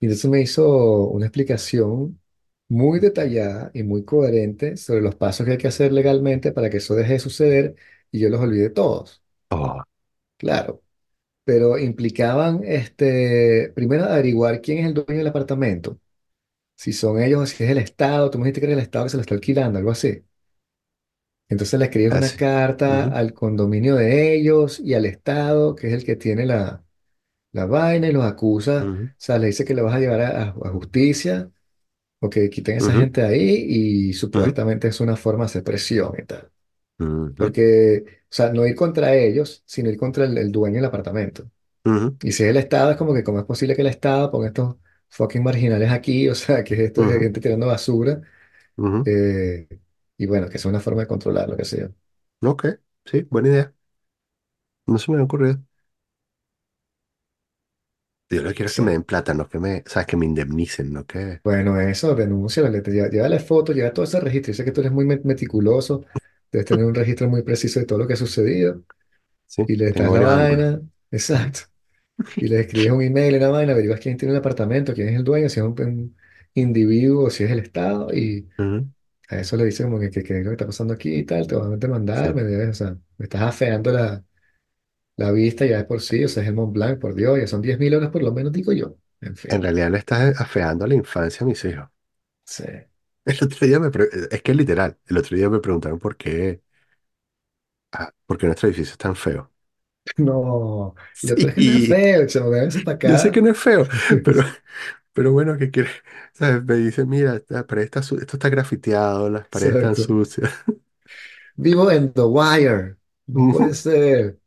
[0.00, 2.20] Y entonces me hizo una explicación
[2.68, 6.78] muy detallada y muy coherente sobre los pasos que hay que hacer legalmente para que
[6.78, 7.76] eso deje de suceder
[8.12, 9.22] y yo los olvide todos.
[9.52, 9.82] Oh,
[10.36, 10.82] Claro,
[11.44, 16.00] pero implicaban, este, primero averiguar quién es el dueño del apartamento.
[16.76, 19.06] Si son ellos o si es el Estado, tú me dijiste que era el Estado
[19.06, 20.24] que se lo está alquilando, algo así.
[21.50, 22.36] Entonces le escribes una así.
[22.36, 26.84] carta Ujú, al condominio de ellos y al Estado, que es el que tiene la,
[27.52, 28.90] la vaina y los acusa.
[28.90, 31.50] ujú, O sea, le dice que lo vas a llevar a, a- a justicia
[32.20, 33.66] o que quiten a esa ujú, gente de ahí
[34.10, 36.50] y ujú, supuestamente es una forma de hacer presión y tal.
[37.00, 40.84] ujú, Porque, o sea, no ir contra ellos, sino ir contra el, el dueño del
[40.86, 41.50] apartamento.
[41.84, 44.30] ujú, Y si es el Estado, es como que, ¿cómo es posible que el Estado
[44.30, 44.76] ponga estos
[45.10, 46.28] fucking marginales aquí?
[46.30, 48.20] O sea, que esto es ujú, gente tirando basura.
[48.76, 49.00] ujú.
[49.04, 49.68] eh,
[50.22, 51.90] y bueno, que es una forma de controlar lo que sea.
[52.42, 52.66] Ok,
[53.06, 53.74] sí, buena idea.
[54.86, 55.62] No se me ha ocurrido.
[58.30, 58.82] Yo lo que quiero es que Sí.
[58.82, 61.42] me den plata, no que me, sabes, que me indemnicen, no que...
[61.42, 64.52] Bueno, eso, denuncia, lleva, llévale fotos, lleva todo ese registro.
[64.52, 66.04] Yo sé que tú eres muy met- meticuloso,
[66.52, 68.84] debes tener un registro muy preciso de todo lo que ha sucedido.
[69.46, 70.64] Sí, Y le tengo das la varios ángulos.
[70.64, 71.60] vaina, exacto.
[72.38, 75.24] Y le escribes un email, una vaina, averiguas quién tiene el apartamento, quién es el
[75.24, 76.16] dueño, si es un, un
[76.54, 78.90] individuo, si es el Estado, y Ujú,
[79.30, 81.24] a eso le dices como que, que, que es lo que está pasando aquí y
[81.24, 82.34] tal, te van a demandar, Sí.
[82.34, 84.24] me debes, o sea, me estás afeando la,
[85.16, 87.46] la vista ya de por sí, o sea, es el Mont Blanc, por Dios, ya
[87.48, 88.96] son diez mil horas por lo menos, digo yo.
[89.20, 91.90] En En fin, realidad le estás afeando la infancia a mis hijos.
[92.44, 92.64] sí.
[93.24, 93.90] El otro día me...
[93.90, 94.98] pre- Es que es literal.
[95.06, 96.62] El otro día me preguntaron por qué...
[97.92, 99.50] ah, por qué nuestro edificio es tan feo.
[100.16, 103.30] No, y lo otro es que no es Sí, feo, chamo, véngase para yo sé
[103.32, 103.42] que acá.
[103.42, 103.86] no es feo,
[104.24, 104.42] pero,
[105.20, 105.92] pero bueno, ¿qué quieres?
[106.32, 106.64] ¿Sabes?
[106.64, 110.06] Me dice, mira, esta pared está su- esto está grafiteado, las paredes están Exacto.
[110.06, 110.50] sucias.
[111.56, 114.40] Vivo en The Wire, no puede ser.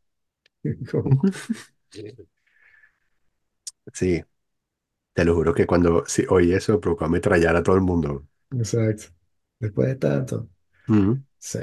[3.94, 4.22] Sí,
[5.14, 8.26] te lo juro que cuando sí, oí eso me provocó ametrallar a todo el mundo.
[8.52, 9.04] Exacto.
[9.58, 10.48] Después de tanto.
[10.88, 11.22] Ujú.
[11.38, 11.60] Sí.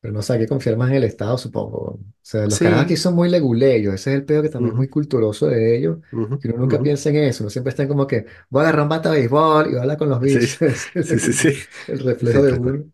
[0.00, 1.78] Pero no sé, hay que confiar más en el Estado, supongo.
[1.78, 3.94] O sea, los carajos aquí Sí, son muy leguleyos.
[3.94, 5.98] Ese es el peor que también es muy culturoso de ellos.
[6.12, 7.44] ujú, Que uno nunca ujú, piensa en eso.
[7.44, 10.08] Uno siempre está como que voy a agarrar un bate de béisbol y habla con
[10.08, 10.62] los Sí, bichos.
[10.94, 11.52] Ese es sí, sí, sí,
[11.86, 12.74] el, reflejo sí, de tal cual.
[12.74, 12.84] uno.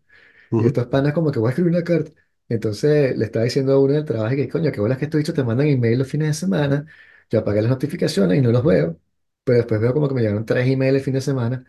[0.57, 2.11] Y Ujú, estos panas como que voy a escribir una carta.
[2.49, 5.19] Entonces le estaba diciendo a uno en el trabajo que, coño, que bolas que estos
[5.19, 6.85] bichos te mandan email los fines de semana.
[7.29, 8.99] Yo apagué las notificaciones y no los veo.
[9.43, 11.65] Pero después veo como que me llegaron tres emails el fin de semana.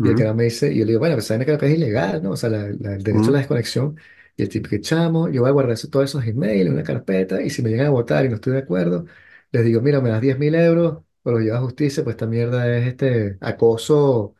[0.00, 1.58] Y el ujú, cara me dice, y yo le digo, bueno, pues saben que lo
[1.58, 2.32] que es ilegal, ¿no?
[2.32, 3.96] O sea, la- la- el derecho a la desconexión.
[4.36, 6.82] Y el tipo que chamo, yo voy a guardar eso- todos esos emails en una
[6.82, 9.04] carpeta y si me llegan a votar y no estoy de acuerdo,
[9.52, 12.26] les digo, mira, me das diez mil euros o lo llevas a justicia, pues esta
[12.26, 14.34] mierda es este acoso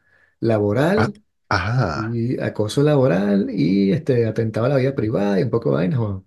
[0.97, 1.15] Ah, laboral
[1.49, 2.19] ajá.
[2.19, 6.01] y acoso laboral y este atentado a la vida privada y un poco de vainas,
[6.01, 6.27] weón.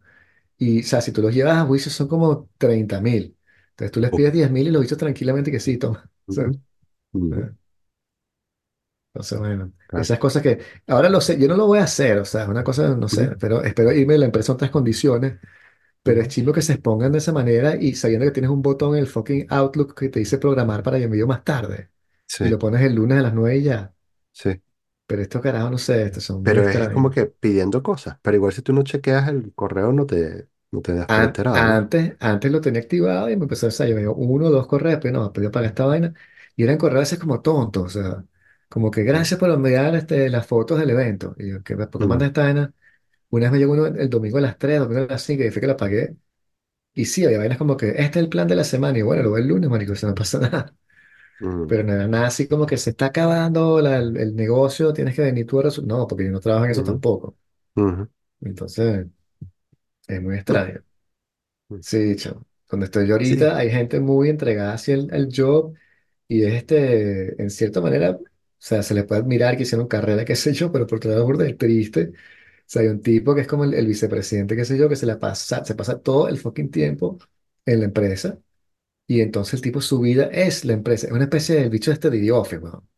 [0.57, 3.37] Y, o sea, si tú los llevas a juicio son como treinta mil.
[3.71, 6.09] Entonces tú les pides diez mil y los dices tranquilamente que sí, toma.
[6.27, 6.61] O sea, ujú,
[7.13, 7.51] ujú, eh,
[9.15, 12.17] entonces, bueno, claro, esas cosas que ahora lo sé, yo no lo voy a hacer,
[12.19, 14.55] o sea, es una cosa, no sé, ujú, pero espero irme de la empresa en
[14.55, 15.39] otras condiciones,
[16.03, 18.95] pero es chimbo que se expongan de esa manera y sabiendo que tienes un botón
[18.95, 21.91] en el fucking Outlook que te dice programar para envío más tarde
[22.41, 23.93] y Sí, lo pones el lunes a las 9 y ya.
[24.31, 24.61] sí.
[25.07, 27.11] Pero estos carajos, no sé, estos son muy Pero es como extraños.
[27.11, 28.19] que pidiendo cosas.
[28.21, 31.25] Pero igual si tú no chequeas el correo no te, no te das por An-
[31.25, 31.79] enterado, ¿no?
[31.79, 34.65] antes, antes lo tenía activado y me empezó a salir, me dio uno o dos
[34.67, 36.13] correos, pero no, pedí pagar esta vaina.
[36.55, 38.25] Y eran correos a veces como tontos, o sea,
[38.69, 41.35] como que gracias por enviar este, las fotos del evento.
[41.37, 42.73] Y yo, ¿qué, ¿por qué mandas esta vaina?
[43.29, 45.51] Una vez me llegó uno el domingo a las 3 domingo a las 5 y
[45.51, 46.15] fue que la pagué.
[46.93, 48.97] Y sí, había vainas como que este es el plan de la semana.
[48.99, 50.75] Y bueno, lo veo el lunes, marico, eso no pasa nada.
[51.67, 55.15] Pero no era nada así como que se está acabando la- el, el negocio, tienes
[55.15, 55.89] que venir tú a resolver.
[55.89, 57.37] No, porque yo no trabajo en eso ujú, tampoco.
[57.77, 58.03] ujú,
[58.41, 59.07] Entonces,
[60.07, 60.83] es muy extraño.
[61.81, 62.45] Sí, chamo.
[62.69, 63.35] Donde estoy yo Sí.
[63.35, 65.73] ahorita hay gente muy entregada hacia el, el job
[66.27, 68.19] y es este, en cierta manera,
[68.67, 71.27] sea, se le puede admirar que hicieron carrera, qué sé yo, pero por otro lado,
[71.37, 72.11] de triste.
[72.13, 74.95] O sea, hay un tipo que es como el, el vicepresidente, qué sé yo, que
[74.95, 77.17] se la pasa, se pasa todo el fucking tiempo
[77.65, 78.39] en la empresa
[79.07, 81.07] y entonces el tipo su vida es la empresa.
[81.07, 82.89] Es una especie del bicho este de The Office, weón.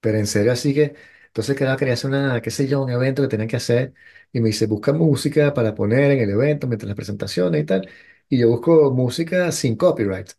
[0.00, 0.94] Pero en serio, así que,
[1.28, 3.94] entonces quería, quería hacer una, qué sé yo, un evento que tenían que hacer
[4.32, 7.88] y me dice, busca música para poner en el evento mientras las presentaciones y tal.
[8.28, 10.30] Y yo busco música sin copyright.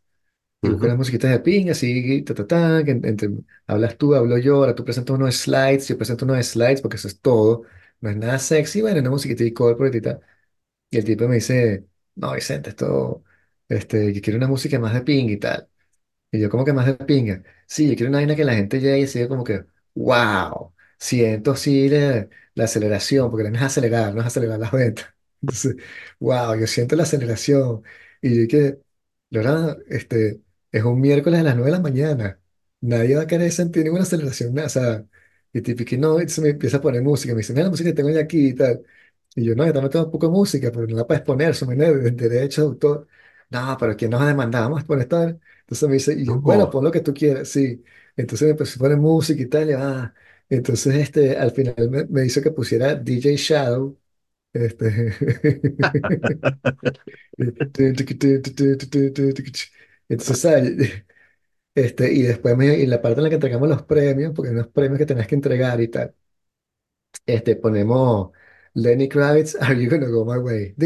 [0.62, 3.30] Y busco ujú, unas musiquitas de ping, así, ta, ta, ta, que en- entre,
[3.68, 7.08] hablas tú, hablo yo, ahora tú presentas unos slides, yo presento unos slides porque eso
[7.08, 7.64] es todo.
[8.02, 9.54] No es nada sexy, bueno, una musiquita y
[10.02, 10.20] tal.
[10.90, 13.24] Y el tipo me dice, no, Vicente, esto,
[13.68, 15.70] este, yo quiero una música más de ping y tal.
[16.32, 17.44] Y yo como que más de pinga.
[17.68, 21.56] Sí, yo quiero una vaina que la gente llegue y siga como que, wow, siento
[21.56, 25.08] sí la, la aceleración, porque no es acelerar, no es acelerar las ventas.
[25.42, 25.76] Entonces,
[26.20, 27.84] wow, yo siento la aceleración.
[28.22, 28.80] Y yo que,
[29.32, 32.40] Lorena, este, es un miércoles a las 9 de la mañana.
[32.82, 34.68] Nadie va a querer sentir ninguna aceleración, nada.
[34.68, 35.06] O sea,
[35.54, 37.34] y que no, y se me empieza a poner música.
[37.34, 38.84] Me dice, mira la música que tengo ya aquí y tal.
[39.36, 41.52] Y yo, no, yo también tengo un poco de música, pero no la puedes poner,
[41.52, 43.08] eso me de derecho de autor.
[43.50, 44.66] No, pero ¿quién nos ha demandado?
[44.70, 45.24] Vamos a poner esta.
[45.62, 46.70] Entonces me dice, y yo, bueno, Oh.
[46.70, 47.84] pon lo que tú quieras, sí.
[48.16, 50.14] Entonces me empezó a poner música y tal, y ah.
[50.50, 53.98] Entonces este, al final me, me hizo que pusiera DJ Shadow.
[54.54, 55.14] Este.
[60.10, 61.06] Entonces, ¿sabes?
[61.76, 64.56] Este, y después me, y la parte en la que entregamos los premios, porque hay
[64.56, 66.14] unos premios que tenés que entregar y tal.
[67.26, 68.32] Este, ponemos
[68.74, 70.78] Lenny Kravitz, Are You Gonna Go My Way?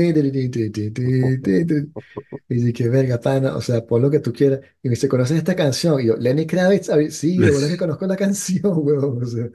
[2.50, 4.60] Y dije, que verga, pana, o sea, pon lo que tú quieras.
[4.82, 6.00] Y me dice, ¿conoces esta canción?
[6.02, 9.24] Y yo, Lenny Kravitz, sí, de verdad que conozco la canción, huevón.
[9.24, 9.50] O sea,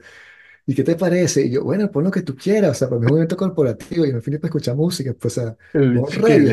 [0.65, 1.43] ¿y qué te parece?
[1.45, 3.37] Y yo, bueno, pon lo que tú quieras, o sea, para mí es un evento
[3.37, 5.57] corporativo y no fin para escuchar música, pues, o sea,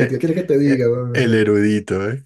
[0.07, 2.23] ¿qué quieres que te diga, el erudito, ¿eh?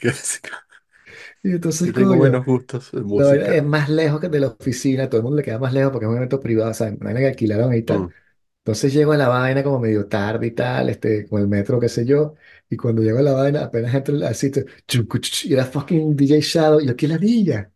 [1.43, 3.55] Y entonces, tengo coño, buenos gustos de la verdad música.
[3.55, 6.05] es más lejos que de la oficina, todo el mundo le queda más lejos porque
[6.05, 8.07] es un evento privado, o sea, no hay nada que alquilaron y tal.
[8.07, 8.13] Mm,
[8.59, 11.89] Entonces llego a la vaina como medio tarde y tal, este, con el metro, qué
[11.89, 12.35] sé yo,
[12.69, 14.65] y cuando llego a la vaina, apenas entro al sitio,
[15.09, 17.71] cu, y era fucking DJ Shadow, y yo, ¿qué ladilla?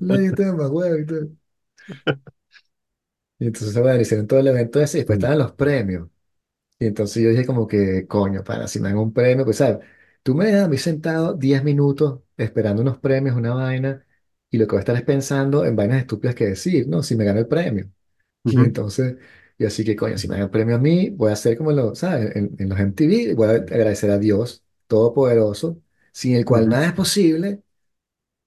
[0.00, 1.28] La gente más huevo y todo.
[3.38, 6.08] Y entonces, bueno, hicieron todo el evento ese, y después mm, estaban los premios.
[6.78, 9.78] Y entonces yo dije como que, coño, para, si me dan un premio, pues, ¿sabes?
[10.24, 14.06] Tú me dejas a mí sentado 10 minutos esperando unos premios, una vaina,
[14.50, 17.02] y lo que voy a estar es pensando en vainas estúpidas que decir, ¿no?
[17.04, 17.90] Si me gano el premio.
[18.48, 19.16] Y ujú, entonces,
[19.58, 21.72] y así que, coño, si me dan el premio a mí, voy a hacer como
[21.72, 22.36] lo, ¿sabes?
[22.36, 25.82] En, en los MTV, voy a agradecer a Dios Todopoderoso,
[26.12, 27.62] sin el cual ujú, nada es posible,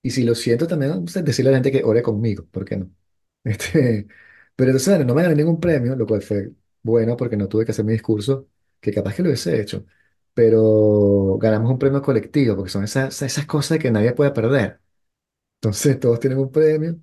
[0.02, 2.92] y si lo siento también, decirle a la gente que ore conmigo, ¿por qué no?
[3.44, 4.08] Este,
[4.56, 6.52] pero entonces, bueno, no me gané ningún premio, lo cual fue
[6.84, 9.86] bueno porque no tuve que hacer mi discurso, que capaz que lo hubiese hecho,
[10.38, 14.80] pero ganamos un premio colectivo, porque son esas, esas cosas que nadie puede perder.
[15.58, 16.98] Entonces, todos tienen un premio,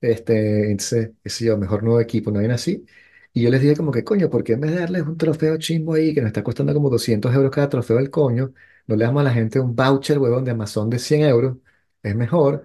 [0.00, 2.86] este, entonces, qué sé yo, mejor nuevo equipo, no hay así.
[3.34, 5.58] Y yo les dije como que, coño, ¿por qué en vez de darles un trofeo
[5.58, 8.54] chimbo ahí que nos está costando como 200 euros cada trofeo del coño,
[8.86, 11.58] no le damos a la gente un voucher, huevón, de Amazon de 100 euros?
[12.02, 12.64] Es mejor.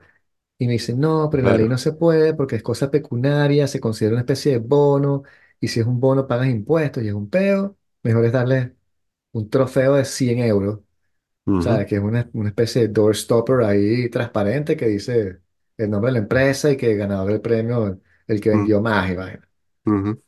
[0.57, 1.77] Y me dicen, no, pero la ley no Claro.
[1.77, 5.23] se puede porque es cosa pecuniaria, se considera una especie de bono,
[5.59, 8.75] y si es un bono pagas impuestos y es un peo, mejor es darle
[9.35, 10.81] un trofeo de 100 euros,
[11.47, 11.87] Ujú, ¿sabes?
[11.87, 15.41] Que es una, una especie de doorstopper ahí transparente que dice
[15.77, 19.11] el nombre de la empresa y que el ganador del premio, el que vendió más
[19.11, 19.49] y vaina.
[19.85, 20.21] ujú.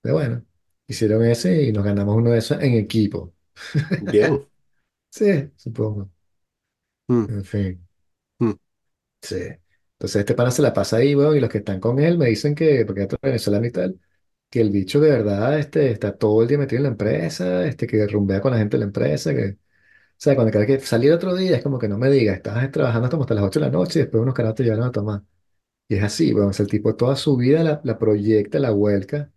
[0.00, 0.44] Pero bueno,
[0.86, 3.34] hicieron ese y nos ganamos uno de esos en equipo.
[3.98, 4.44] Bien.
[5.10, 6.10] Sí, supongo.
[7.10, 7.86] Mm, En fin,
[8.40, 8.58] mm,
[9.22, 9.36] sí.
[9.94, 12.26] Entonces este pana se la pasa ahí, weón, y los que están con él me
[12.26, 14.00] dicen que, porque es venezolano y tal,
[14.50, 17.86] que el bicho de verdad este, está todo el día metido en la empresa, este,
[17.86, 19.56] que rumbea con la gente de la empresa, que, o
[20.18, 23.06] sea, cuando cada que salir otro día es como que no me digas, estás trabajando
[23.06, 24.92] hasta como hasta las 8 de la noche y después unos carajos te llevan a
[24.92, 25.22] tomar.
[25.88, 28.70] Y es así, weón, o sea, el tipo toda su vida la, la proyecta, la
[28.72, 29.32] vuelca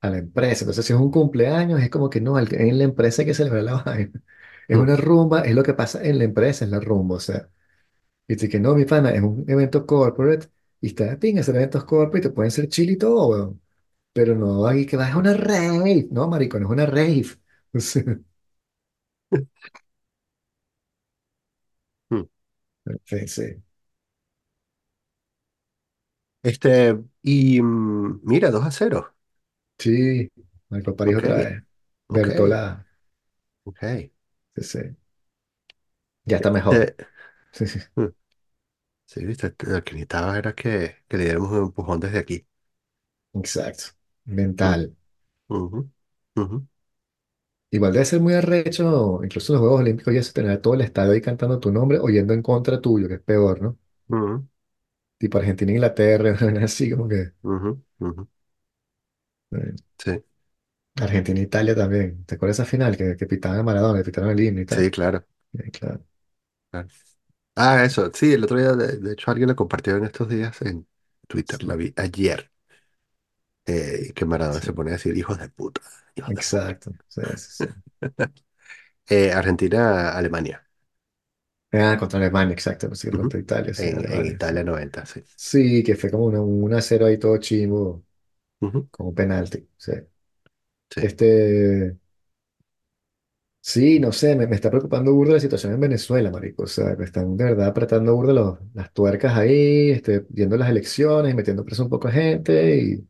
[0.00, 0.64] a la empresa.
[0.64, 3.34] Entonces, si es un cumpleaños, es como que no, al- en la empresa hay que
[3.34, 4.22] celebrar la vaina.
[4.68, 7.20] Es mm, una rumba, es lo que pasa en la empresa, es la rumba, o
[7.20, 7.50] sea.
[8.28, 10.48] Y te que no, mi pana, es un evento corporate
[10.80, 13.62] y está pinga, hacer eventos corporate, te pueden ser chill y todo, weón.
[14.12, 16.08] Pero no, aquí que vas a una rave.
[16.10, 17.24] No, marico, no es una rave.
[17.72, 18.02] O sea,
[22.10, 22.26] mm.
[23.04, 23.62] sí, sí.
[26.42, 29.14] Este, y mm, mira, 2 a cero.
[29.78, 30.30] Sí,
[30.68, 31.64] Michael París Ok, otra vez.
[32.08, 32.86] ok, Bertola,
[33.64, 34.10] ok.
[34.56, 34.96] sí, sí.
[36.24, 36.82] Ya está mejor.
[36.82, 36.96] Este,
[37.52, 37.80] Sí, sí.
[37.96, 38.06] mm,
[39.06, 42.46] sí, viste, lo que necesitaba era que, que le diéramos un empujón desde aquí.
[43.34, 43.90] Exacto.
[44.24, 44.94] Mental.
[45.48, 45.90] ujú,
[46.36, 46.66] ujú,
[47.72, 50.80] Igual debe ser muy arrecho, incluso en los Juegos Olímpicos, ya se tener todo el
[50.82, 53.78] estadio ahí cantando tu nombre o yendo en contra tuyo, que es peor, ¿no?
[54.08, 54.46] ujú,
[55.18, 56.32] Tipo Argentina, Inglaterra,
[56.64, 57.32] así como que.
[57.42, 58.22] ujú, ujú.
[59.52, 60.24] eh, Sí,
[61.00, 62.24] Argentina, Italia también.
[62.26, 64.66] ¿Te acuerdas esa final que, que pitaban a Maradona, que pitaron el himno y sí,
[64.66, 64.90] tal?
[64.90, 66.04] claro, Eh, claro.
[66.70, 66.88] claro.
[67.56, 70.60] Ah, eso, sí, el otro día, de, de hecho, alguien lo compartió en estos días
[70.62, 70.88] en
[71.28, 72.50] Twitter, la vi ayer,
[73.70, 74.74] eh, que Maradona se sí.
[74.74, 75.80] pone a decir, hijos de puta,
[76.14, 76.72] hijos de puta.
[76.72, 76.92] Exacto.
[77.08, 77.68] Sí, sí, sí.
[79.08, 80.66] Eh, Argentina, Alemania.
[81.72, 82.88] Ah, contra Alemania, exacto.
[83.12, 83.12] Ujú.
[83.12, 84.38] contra Italia, sí, En, en Alemania, sí.
[84.38, 85.24] Italia 90 sí.
[85.36, 88.04] Sí, que fue como una, un a cero ahí todo chimbo,
[88.60, 89.68] Ujú, como penalti.
[89.78, 89.92] Sí.
[90.90, 91.00] Sí.
[91.00, 91.98] Este.
[93.62, 96.62] Sí, no sé, me, me está preocupando burda la situación en Venezuela, marico.
[96.64, 100.70] O sea, que están de verdad apretando burda los- las tuercas ahí, este, viendo las
[100.70, 102.76] elecciones y metiendo preso un poco de gente.
[102.82, 103.06] Y,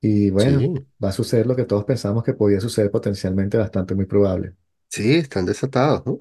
[0.00, 3.94] Y bueno, Sí, va a suceder lo que todos pensamos que podía suceder potencialmente, bastante
[3.96, 4.54] muy probable.
[4.88, 6.18] sí, están desatados, ¿no?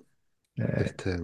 [0.57, 1.17] Eh, Este,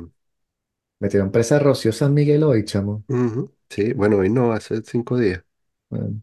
[1.00, 3.04] metieron presa a Rocío San Miguel hoy, chamo.
[3.08, 5.44] ujú, Sí, bueno, hoy no, hace cinco días,
[5.90, 6.22] Bueno,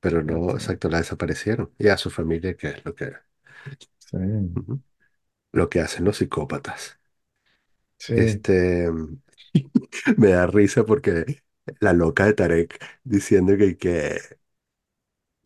[0.00, 1.72] pero no, exacto, la desaparecieron.
[1.78, 3.12] Y a su familia, que es lo que,
[3.98, 4.16] sí,
[4.54, 4.80] ujú,
[5.52, 6.98] lo que hacen los psicópatas.
[7.98, 8.90] sí, Este,
[10.16, 11.42] me da risa porque
[11.80, 14.18] la loca de Tarek diciendo que, que,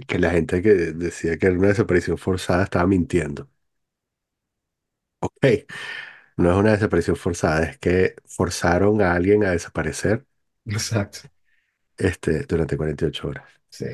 [0.06, 3.48] que la gente que decía que era una desaparición forzada estaba mintiendo.
[5.20, 5.34] Ok,
[6.37, 10.26] no es una desaparición forzada, es que forzaron a alguien a desaparecer
[10.66, 11.28] exacto.
[11.96, 13.48] este, durante 48 horas.
[13.68, 13.84] Sí.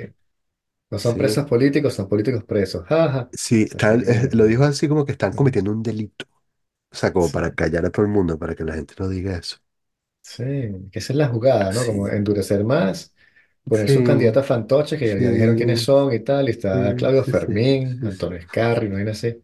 [0.91, 2.85] No son Sí, presos políticos, son políticos presos.
[3.33, 6.27] Sí, están- lo dijo así como que están cometiendo un delito.
[6.93, 9.37] O sea, como para callar a todo el mundo, para que la gente no diga
[9.39, 9.59] eso.
[10.33, 10.45] Sí,
[10.93, 11.85] que esa es la jugada, ¿no?
[11.85, 13.15] Como Sí, endurecer más,
[13.67, 16.53] poner sus sí, candidatas fantoches que ya, ya dijeron quiénes sí, son y tal, y
[16.53, 18.27] está sí, Claudio sí, sí, Fermín, sí, sí.
[18.27, 19.43] Antonio Escarri, no hay así.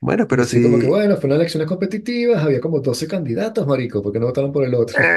[0.00, 3.66] Bueno, pero decir como que, sí, bueno, fue una elecciones competitivas, había como 12 candidatos,
[3.66, 5.16] marico, ¿por qué no votaron por el otro?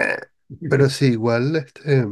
[0.68, 2.06] pero sí, igual, este,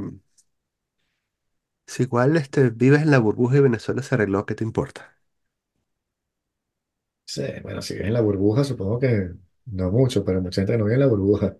[1.85, 5.17] si igual, este, vives en la burbuja y Venezuela se arregló, ¿qué te importa?
[7.25, 9.31] Sí, bueno, si vives en la burbuja, supongo que
[9.65, 11.57] no mucho, pero mucha gente que no vive en la burbuja.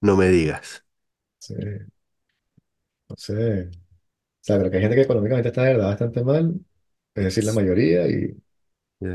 [0.00, 0.84] No me digas.
[1.38, 1.54] Sí,
[3.08, 3.68] no sé.
[3.68, 3.70] O
[4.42, 6.54] sea, pero que hay gente que económicamente está de verdad bastante mal,
[7.14, 8.36] es decir, la mayoría, y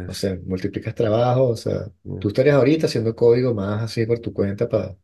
[0.07, 2.29] no Yes, sé, multiplicas trabajo, o sea, tú yes.
[2.29, 4.97] estarías ahorita haciendo código más así por tu cuenta para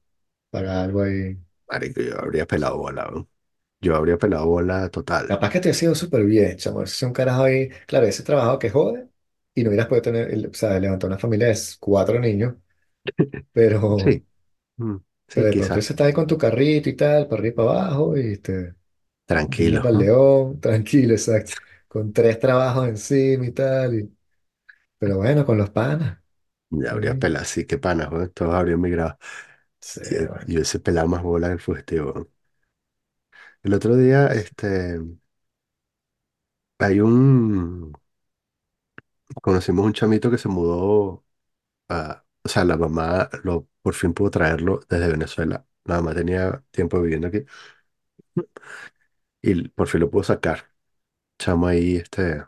[0.52, 1.38] pagar algo ahí.
[1.70, 3.28] Marico, yo habría pelado bola, ¿no?
[3.82, 5.32] Yo habría pelado bola total.
[5.32, 6.82] Capaz que te ha sido súper bien, chamo.
[6.82, 9.08] Ese es un carajo ahí, claro, ese trabajo que jode,
[9.54, 12.56] y no hubieras podido tener, el- o sea, levantar una familia de cuatro niños,
[13.54, 14.26] pero, Sí,
[14.78, 14.98] mm,
[15.30, 15.94] sí, de pronto ese quizás.
[15.94, 18.76] está ahí con tu carrito y tal, para arriba y para abajo, y este,
[19.58, 20.06] vine Tranquilos, para el ¿no?
[20.06, 21.54] León, tranquilo, exacto,
[21.88, 24.18] con tres trabajos encima y tal, y-
[25.00, 26.20] pero bueno, con los panas.
[26.72, 28.30] Ya habría pelado, sí, qué panas, ¿no?
[28.30, 29.18] Todos habrían migrado.
[29.82, 30.48] sí, bueno.
[30.48, 32.30] yo ese pelado más bola del fugitivo.
[33.64, 35.00] El otro día, este,
[36.80, 37.94] Hay un,
[39.42, 41.26] conocimos un chamito que se mudó
[41.90, 45.66] a, o sea, la mamá lo, por fin pudo traerlo desde Venezuela.
[45.86, 47.46] La mamá tenía tiempo viviendo aquí
[49.42, 50.72] y por fin lo pudo sacar.
[51.40, 52.44] Chamo ahí, este,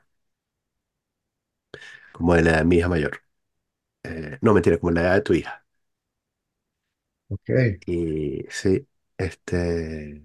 [2.12, 3.22] como de la edad de mi hija mayor.
[4.04, 5.66] Eh, no, mentira, como la edad de tu hija.
[7.30, 7.50] Ok.
[7.86, 8.88] Y sí,
[9.18, 10.24] este,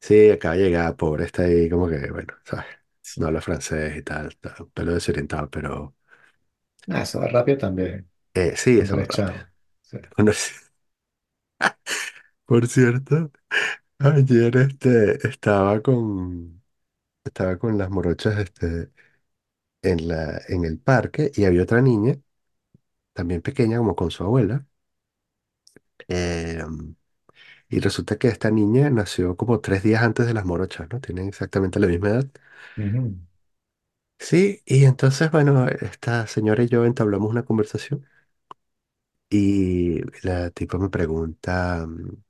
[0.00, 2.66] sí, acaba de llegar, pobre, está ahí como que, bueno, ¿sabes?
[3.18, 5.96] No habla francés y tal, está un pelo desorientado, pero
[6.88, 8.82] Ah, eso va rápido también, eh, sí.
[9.82, 9.98] Sí.
[10.16, 10.52] Bueno, sí,
[12.46, 13.30] por cierto,
[13.98, 16.62] ayer este, estaba con,
[17.24, 18.92] estaba con las morochas este,
[19.82, 22.18] en la, en el parque y había otra niña,
[23.14, 24.66] también pequeña, como con su abuela.
[26.08, 26.62] eh,
[27.68, 31.00] y resulta que esta niña nació como tres días antes de las morochas, ¿no?
[31.00, 32.26] Tienen exactamente la misma edad.
[32.76, 33.16] Ujú,
[34.18, 38.06] Sí, y entonces, bueno, esta señora y yo entablamos una conversación
[39.32, 42.22] y la tipa me pregunta, mm,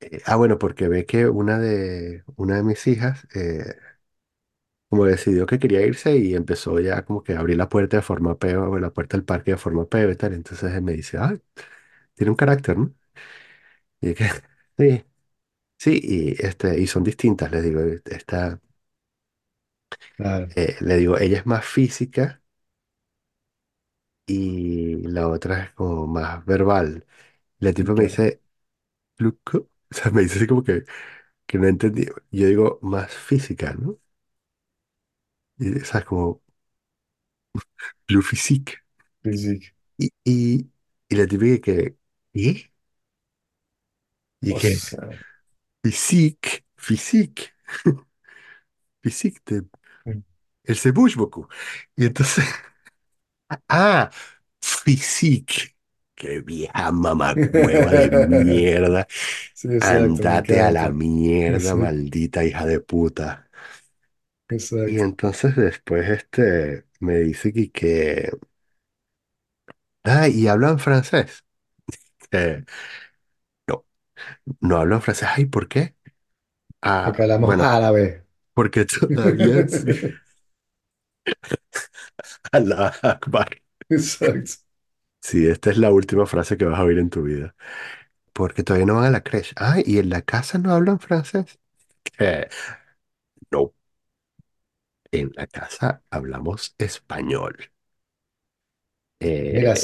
[0.00, 3.74] eh, ah, bueno, porque ve que una de, una de mis hijas, eh,
[4.88, 8.02] como decidió que quería irse y empezó ya como que a abrir la puerta de
[8.02, 10.92] forma peo, o la puerta del parque de forma peo y tal, entonces él me
[10.94, 11.36] dice, ah,
[12.14, 12.94] tiene un carácter, ¿no?
[14.00, 14.24] Y que,
[14.78, 15.04] sí,
[15.78, 18.60] sí, y, este, y son distintas, les digo, esta,
[20.16, 22.42] Claro, eh, le digo, ella es más física
[24.28, 27.06] y la otra es como más verbal.
[27.60, 28.04] La tipa me ok.
[28.04, 28.42] dice,
[29.18, 29.58] Luco,
[29.92, 30.84] o sea, me dice así como que,
[31.46, 32.06] que no entendí.
[32.32, 33.98] Yo digo, más física, ¿no?
[35.58, 36.42] Y, o sea, como,
[38.06, 38.78] plus physique.
[39.22, 39.68] Física.
[39.96, 40.70] Y, y,
[41.08, 41.96] y la tipa que, que,
[42.32, 42.72] ¿qué?
[44.40, 45.18] Y O que, sea,
[45.82, 47.52] physique, physique,
[49.02, 49.62] physique, de,
[50.06, 50.22] mm,
[50.64, 51.48] el se bouge beaucoup.
[51.96, 52.44] Y entonces,
[53.68, 54.10] ah,
[54.60, 55.76] physique.
[56.14, 59.06] Qué vieja mamacueva de mierda.
[59.52, 60.90] sí, exacto, me Andate a la encanta.
[60.90, 63.48] mierda, Sí, maldita hija de puta.
[64.84, 65.00] Y exacto.
[65.00, 68.30] entonces después este me dice que, que
[70.04, 71.44] ah, y hablan francés.
[72.32, 72.64] Eh,
[73.66, 73.84] no,
[74.60, 75.28] no hablan francés.
[75.36, 75.96] Ay, ¿por qué?
[77.02, 78.24] Porque Ah, hablamos bueno, árabe.
[78.54, 79.66] porque todavía
[82.52, 83.48] Allah Akbar.
[83.90, 84.62] Exacto.
[85.20, 87.54] Sí, esta es la última frase que vas a oír en tu vida.
[88.32, 89.54] Porque todavía no van a la creche.
[89.56, 91.58] Ay, ¿y en la casa no hablan francés?
[92.18, 92.48] Eh,
[93.52, 93.72] no,
[95.12, 97.70] en la casa hablamos español.
[99.50, 99.78] Mira, Eh,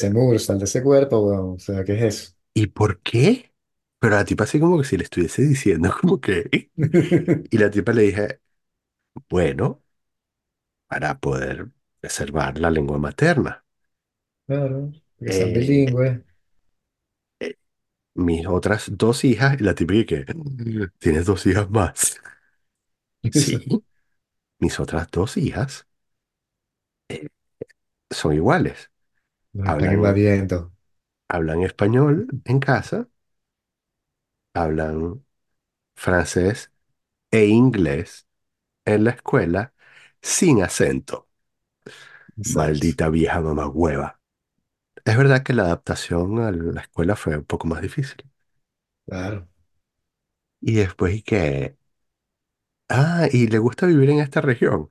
[0.59, 1.55] de ese cuerpo, weón.
[1.57, 2.35] O sea, ¿qué es eso?
[2.55, 3.53] ¿y por qué?
[3.99, 6.71] Pero la tipa así como que si le estuviese diciendo como que...
[7.51, 8.41] Y la tipa le dije,
[9.31, 9.83] bueno.
[10.89, 11.71] para poder
[12.05, 13.57] preservar la lengua materna.
[14.47, 16.21] Claro, porque sean Eh, bilingües.
[17.41, 17.55] eh,
[18.15, 20.35] mis otras dos hijas, y la típica que
[20.99, 22.21] tienes dos hijas más.
[23.31, 23.75] Sí,
[24.61, 25.87] mis otras dos hijas
[27.09, 27.29] eh,
[28.11, 28.91] son iguales.
[29.55, 30.71] Nos están Hablan, invadiendo.
[31.29, 33.09] hablan español en casa,
[34.55, 35.25] hablan
[35.97, 36.73] francés
[37.33, 38.29] e inglés
[38.85, 39.75] en la escuela
[40.23, 41.29] sin acento.
[42.37, 44.21] Maldita vieja mamagüeva.
[45.07, 48.19] Es verdad que la adaptación a la escuela fue un poco más difícil.
[49.07, 49.49] Claro.
[50.61, 51.77] Y después, ¿y que
[52.89, 54.91] Ah, y le gusta vivir en esta región.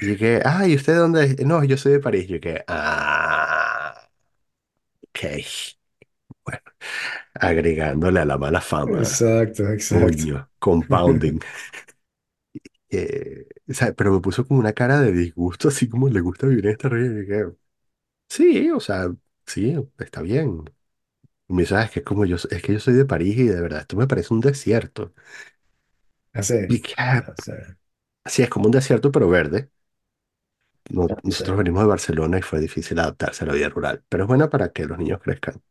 [0.00, 1.46] Y que, ah, ¿y usted de dónde es?
[1.46, 2.30] No, yo soy de París.
[2.30, 4.08] Y que, ah,
[5.08, 5.76] ok.
[6.44, 6.60] Bueno,
[7.34, 9.00] agregándole a la mala fama.
[9.00, 10.24] Exacto, exacto.
[10.28, 11.40] Coño, compounding.
[12.90, 16.46] Eh, o sea, pero me puso como una cara de disgusto, así como le gusta
[16.46, 17.22] vivir en esta región.
[17.22, 17.46] Y que,
[18.28, 19.14] sí, o sea,
[19.46, 20.64] sí, está bien.
[21.48, 23.44] Y me dice, "Ah, es que como yo, es que yo soy de París y
[23.48, 25.14] de verdad, esto me parece un desierto.
[26.32, 26.54] Así.
[26.68, 27.76] Y que, ah, O sea,
[28.24, 29.70] sí, es como un desierto, pero verde.
[30.90, 34.28] No- nosotros venimos de Barcelona y fue difícil adaptarse a la vida rural, pero es
[34.28, 35.62] buena para que los niños crezcan.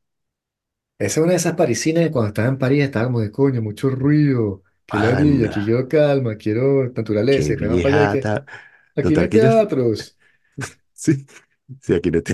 [1.00, 3.62] Esa es una de esas parisinas que cuando estaba en París estaba como de coño,
[3.62, 8.46] mucho ruido, que aquí Anda, quiero calma, quiero naturaleza, qué para allá que ta-
[8.96, 10.18] aquí no hay que teatros.
[10.94, 11.26] sí,
[11.82, 12.34] sí, aquí no te-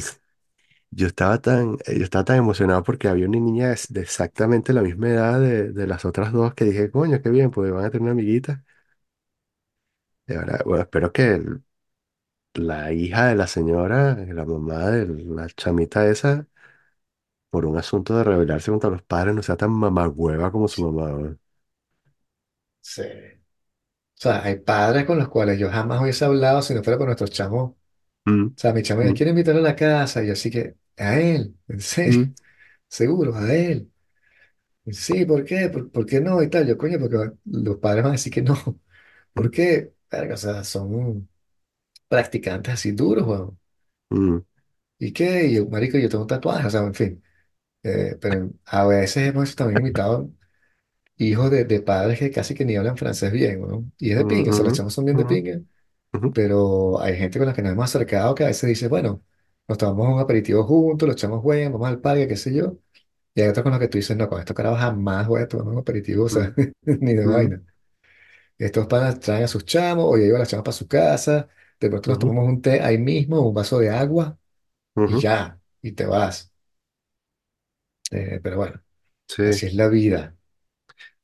[0.91, 4.73] Yo estaba tan, eh, yo estaba tan emocionado porque había una niña de, de exactamente
[4.73, 7.85] la misma edad de, de las otras dos que dije, coño, qué bien, pues van
[7.85, 8.63] a tener una amiguita.
[10.27, 11.63] Y ahora, bueno, espero que el-
[12.55, 16.47] la hija de la señora, la mamá de la chamita esa,
[17.49, 21.37] por un asunto de rebelarse contra los padres, no sea tan mamagüeva como su mamá.
[22.81, 23.03] Sí.
[24.15, 27.31] sea, hay padres con los cuales yo jamás hubiese hablado si no fuera por nuestros
[27.31, 27.71] chamos.
[27.71, 27.75] O
[28.25, 30.77] mm, sea, mi chamo ya mm, quiere invitarlo a la casa y yo así que,
[30.97, 32.33] a él, en serio, mm,
[32.89, 33.91] seguro, a él.
[34.91, 35.69] Sí, ¿por qué?
[35.69, 36.41] ¿Por, por qué no?
[36.41, 38.55] Y tal, yo, coño, porque los padres van a decir que no.
[39.33, 39.93] ¿Por qué?
[40.09, 41.29] Verga, o sea, son
[42.09, 43.59] practicantes así duros, weón.
[44.11, 44.41] mm,
[44.99, 45.47] ¿Y qué?
[45.47, 47.23] Y yo, marico, yo tengo un tatuaje, o sea, en fin.
[47.83, 50.31] Eh, pero a veces hemos también invitado
[51.29, 53.93] hijos de, de padres que casi que ni hablan francés bien, weón.
[53.97, 55.61] Y es de pinga, o sea, los chamos son bien de pinga,
[56.33, 59.23] pero hay gente con la que nos hemos acercado que a veces dice, bueno,
[59.67, 62.77] nos tomamos un aperitivo juntos, los chamos juegan, vamos al parque, qué sé yo.
[63.35, 65.47] Y hay otros con los que tú dices, no, con estos carajos jamás voy a
[65.49, 66.53] tomar un aperitivo, o sea,
[66.85, 67.63] ni de vaina.
[68.57, 71.47] Estos panas traen a sus chamos, o yo llevo a las chamas para su casa,
[71.79, 74.37] de pronto nos tomamos un té ahí mismo, un vaso de agua,
[75.05, 76.51] y ya, y te vas.
[78.11, 78.81] Eh, pero bueno,
[79.27, 80.37] Sí, así es la vida.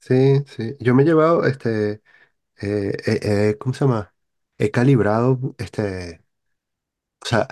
[0.07, 0.75] Sí, sí.
[0.79, 2.01] Yo me he llevado, este, eh,
[3.07, 4.15] eh, eh, ¿cómo se llama?
[4.57, 6.23] He calibrado, este,
[7.23, 7.47] o sea,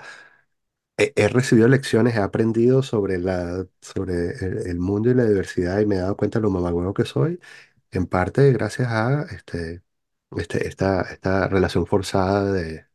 [0.96, 5.80] he, he recibido lecciones, he aprendido sobre la, sobre el, el mundo y la diversidad
[5.80, 7.40] y me he dado cuenta de lo mamagüevo que soy,
[7.90, 9.82] en parte gracias a, este,
[10.36, 12.86] este, esta, esta relación forzada de,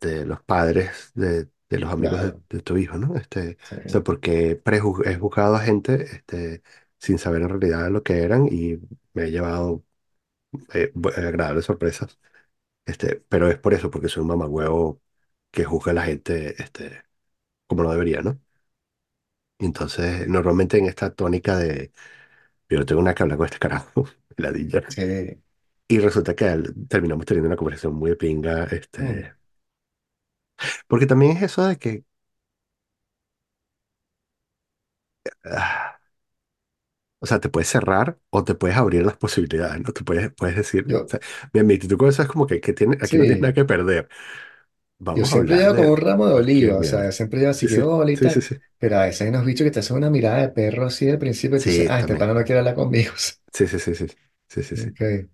[0.00, 3.16] de los padres de, de los amigos de, Claro, de tu hijo, ¿no?
[3.16, 6.62] Este, sí, o sea, porque prejuz- he juzgado a gente, este,
[7.02, 8.80] sin saber en realidad lo que eran y
[9.14, 9.84] me he llevado
[10.74, 12.18] eh, bu- agradables sorpresas.
[12.86, 15.02] Este, pero es por eso, porque soy un mamagüevo
[15.52, 17.04] que juzga a la gente, este,
[17.68, 18.40] como no debería, ¿no?
[19.58, 21.92] Y entonces, normalmente en esta tónica de,
[22.68, 24.06] yo no tengo nada que hablar con este carajo,
[24.38, 25.42] ladilla, sí.
[25.88, 28.74] y resulta que al- terminamos teniendo una conversación muy de pinga, Mm.
[28.76, 29.34] este,
[30.86, 32.04] porque también es eso de que,
[35.44, 35.91] ah,
[37.22, 39.92] o sea, te puedes cerrar o te puedes abrir las posibilidades, ¿no?
[39.94, 41.20] Te puedes, puedes decir, o Yo, sea,
[41.54, 43.64] mi, mi actitud con eso es como que, que tiene, aquí no tienes nada que
[43.64, 44.08] perder,
[45.12, 47.38] yo vamos a siempre hablar llevo como de un ramo de oliva, o sea, siempre
[47.40, 48.56] llevo así Sí, que sí, hola y sí, sí, tal, sí.
[48.78, 51.18] pero a veces hay unos bichos que te hacen una mirada de perro así al
[51.18, 52.16] principio y tú dices, Sí, ah, este también.
[52.16, 53.12] pana no quiere hablar conmigo.
[53.52, 54.06] Sí, sí, sí, sí,
[54.48, 54.90] sí, sí, sí.
[54.90, 55.30] Ok.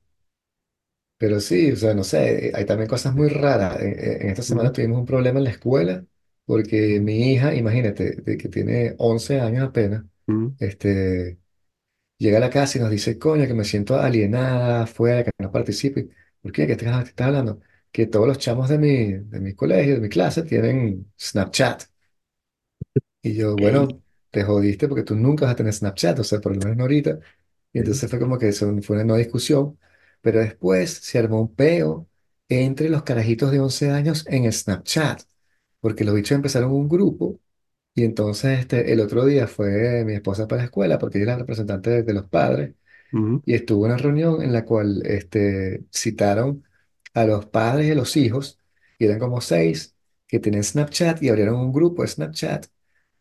[1.16, 3.80] Pero sí, o sea, no sé, hay también cosas muy raras.
[3.80, 6.04] En, en- en esta semana Ujú, tuvimos un problema en la escuela
[6.44, 10.56] porque mi hija, imagínate, de que tiene 11 años apenas, ujú.
[10.58, 11.38] este,
[12.18, 15.50] llega a la casa y nos dice, coño, que me siento alienada, fuera, que no
[15.52, 16.08] participe.
[16.42, 16.66] ¿Por qué?
[16.66, 17.60] ¿Qué te, qué estás hablando?
[17.92, 21.84] Que todos los chamos de mi, de mi colegio, de mi clase, tienen Snapchat.
[23.22, 26.40] Y yo, Ok, bueno, te jodiste porque tú nunca vas a tener Snapchat, o sea,
[26.40, 27.18] por lo menos no ahorita.
[27.72, 29.78] Y entonces fue como que eso fue una no discusión,
[30.20, 32.08] pero después se armó un peo
[32.48, 35.22] entre los carajitos de 11 años en Snapchat,
[35.80, 37.40] porque los bichos empezaron un grupo
[38.00, 41.28] y entonces este, el otro día fue mi esposa para la escuela, porque ella es
[41.34, 42.74] la representante de, de los padres,
[43.12, 46.64] Ujú, y estuvo una reunión en la cual este, citaron
[47.14, 48.58] a los padres y a los hijos,
[48.98, 49.96] y eran como seis,
[50.26, 52.66] que tenían Snapchat y abrieron un grupo de Snapchat.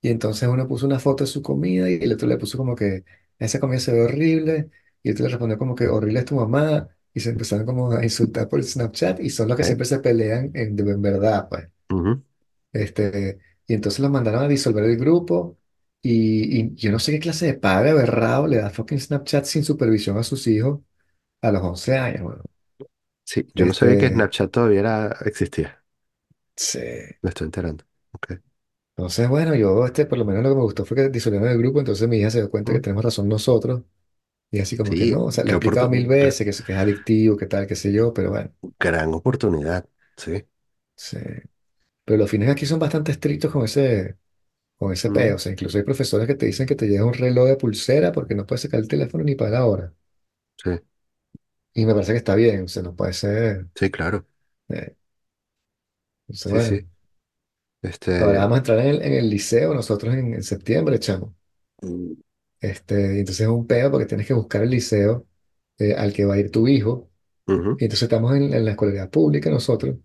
[0.01, 2.75] Y entonces uno puso una foto de su comida y el otro le puso como
[2.75, 3.03] que
[3.39, 4.69] esa comida se ve horrible,
[5.03, 7.91] y el otro le respondió como que horrible es tu mamá, y se empezaron como
[7.91, 11.01] a insultar por el Snapchat, y son los que ok, siempre se pelean en, en
[11.01, 11.67] verdad, pues.
[11.89, 12.23] ujú.
[12.73, 15.57] Este, y entonces los mandaron a disolver el grupo.
[16.01, 19.63] Y, y yo no sé qué clase de padre aberrado le da fucking Snapchat sin
[19.65, 20.81] supervisión a sus hijos
[21.41, 22.23] a los 11 años.
[22.23, 22.43] Bueno,
[23.25, 25.83] Sí, yo no sabía que este, Snapchat todavía era- existía.
[26.55, 26.79] sí.
[27.21, 27.85] Me estoy enterando.
[28.11, 28.41] Ok.
[28.95, 31.57] Entonces, bueno, yo, este, por lo menos lo que me gustó fue que disolvieron el
[31.59, 31.79] grupo.
[31.79, 32.81] Entonces mi hija se dio cuenta que Mm.
[32.81, 33.83] tenemos razón nosotros.
[34.51, 36.51] Y así como que Sí, no, o sea, le he qué explicado mil veces que,
[36.51, 39.87] es- que es adictivo, que tal, qué sé yo, pero bueno, gran oportunidad.
[40.17, 40.47] Sí.
[40.95, 41.17] sí.
[42.07, 44.17] Pero los fines aquí son bastante estrictos con ese,
[44.77, 45.35] con ese peo.
[45.37, 48.11] O sea, incluso hay profesores que te dicen que te llevas un reloj de pulsera
[48.13, 49.93] porque no puedes sacar el teléfono ni para la hora.
[50.63, 50.79] sí,
[51.73, 53.67] Y me parece que está bien, o sea, no puede ser.
[53.75, 54.25] sí, claro.
[54.69, 54.95] eh,
[56.27, 56.87] entonces, Sí, bueno, sí.
[58.19, 58.41] ahora Este.
[58.41, 61.35] vamos a entrar en el, en el liceo nosotros en, en septiembre, chamo.
[61.83, 62.17] mm,
[62.59, 65.27] Este, y entonces es un peo porque tienes que buscar el liceo
[65.77, 67.09] eh, al que va a ir tu hijo.
[67.47, 69.97] ujú, Y entonces estamos en, en la escolaridad pública nosotros,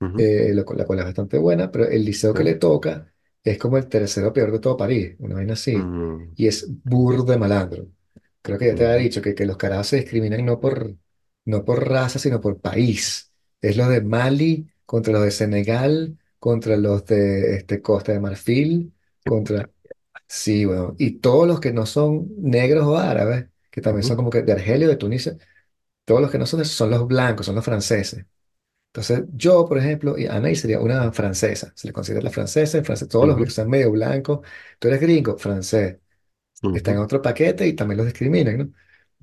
[0.00, 3.58] ujú, eh, lo la cual es bastante buena, pero el liceo que le toca es
[3.58, 5.94] como el tercero peor de todo París, una vaina así.
[5.98, 7.88] mm, Y es burro de malandro.
[8.42, 10.96] Creo que ya te había ujú, dicho que, que los carajos se discriminan no por,
[11.44, 13.32] no por raza, sino por país.
[13.60, 18.94] Es los de Mali contra los de Senegal, contra los de este, Costa de Marfil,
[19.24, 19.70] contra...
[20.28, 20.94] Sí, bueno.
[20.98, 24.52] Y todos los que no son negros o árabes, que también son como que de
[24.52, 25.36] Argelia o de Tunisia,
[26.04, 28.26] todos los que no son esos son los blancos, son los franceses.
[28.92, 31.72] Entonces, yo, por ejemplo, y Anaí sería una francesa.
[31.76, 34.40] Se le considera la francesa, en francés, todos los que ujú, están medio blancos.
[34.80, 35.98] Tú eres gringo, francés.
[36.72, 38.72] Está en ujú, otro paquete y también los discriminan, ¿no?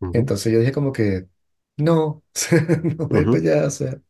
[0.02, 1.28] ujú, Entonces yo dije como que,
[1.78, 2.24] No,
[3.00, 4.02] no Ujú, allá, o sea.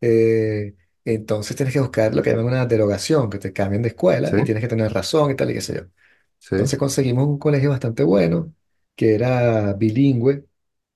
[0.00, 0.74] eh,
[1.04, 4.36] entonces tienes que buscar lo que llaman una derogación, que te cambien de escuela Sí,
[4.36, 5.82] y tienes que tener razón y tal y qué sé yo.
[6.38, 6.56] sí.
[6.56, 8.54] Entonces conseguimos un colegio bastante bueno,
[8.96, 10.46] que era bilingüe,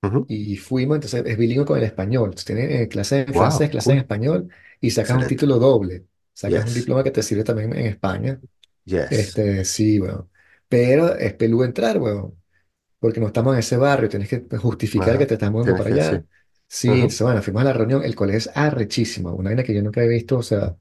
[0.03, 0.29] ujú.
[0.29, 2.25] y fuimos, entonces es bilingüe con el español.
[2.25, 4.49] Entonces tiene eh, clases en francés, Wow, clases en español,
[4.81, 5.27] y sacas un Excelente.
[5.27, 6.07] título doble.
[6.33, 8.39] Sacas un Yes, diploma que te sirve también en España.
[8.85, 9.43] yes.
[9.43, 10.29] Este, sí, bueno.
[10.67, 12.35] Pero es peludo entrar, weón
[12.99, 16.15] porque no estamos en ese barrio, tienes que justificar que te estás Tienes para sí.
[16.15, 16.25] allá.
[16.67, 19.81] Sí, entonces, bueno, fuimos a la reunión, el colegio es arrechísimo, una vaina que yo
[19.83, 20.77] nunca he visto, o sea,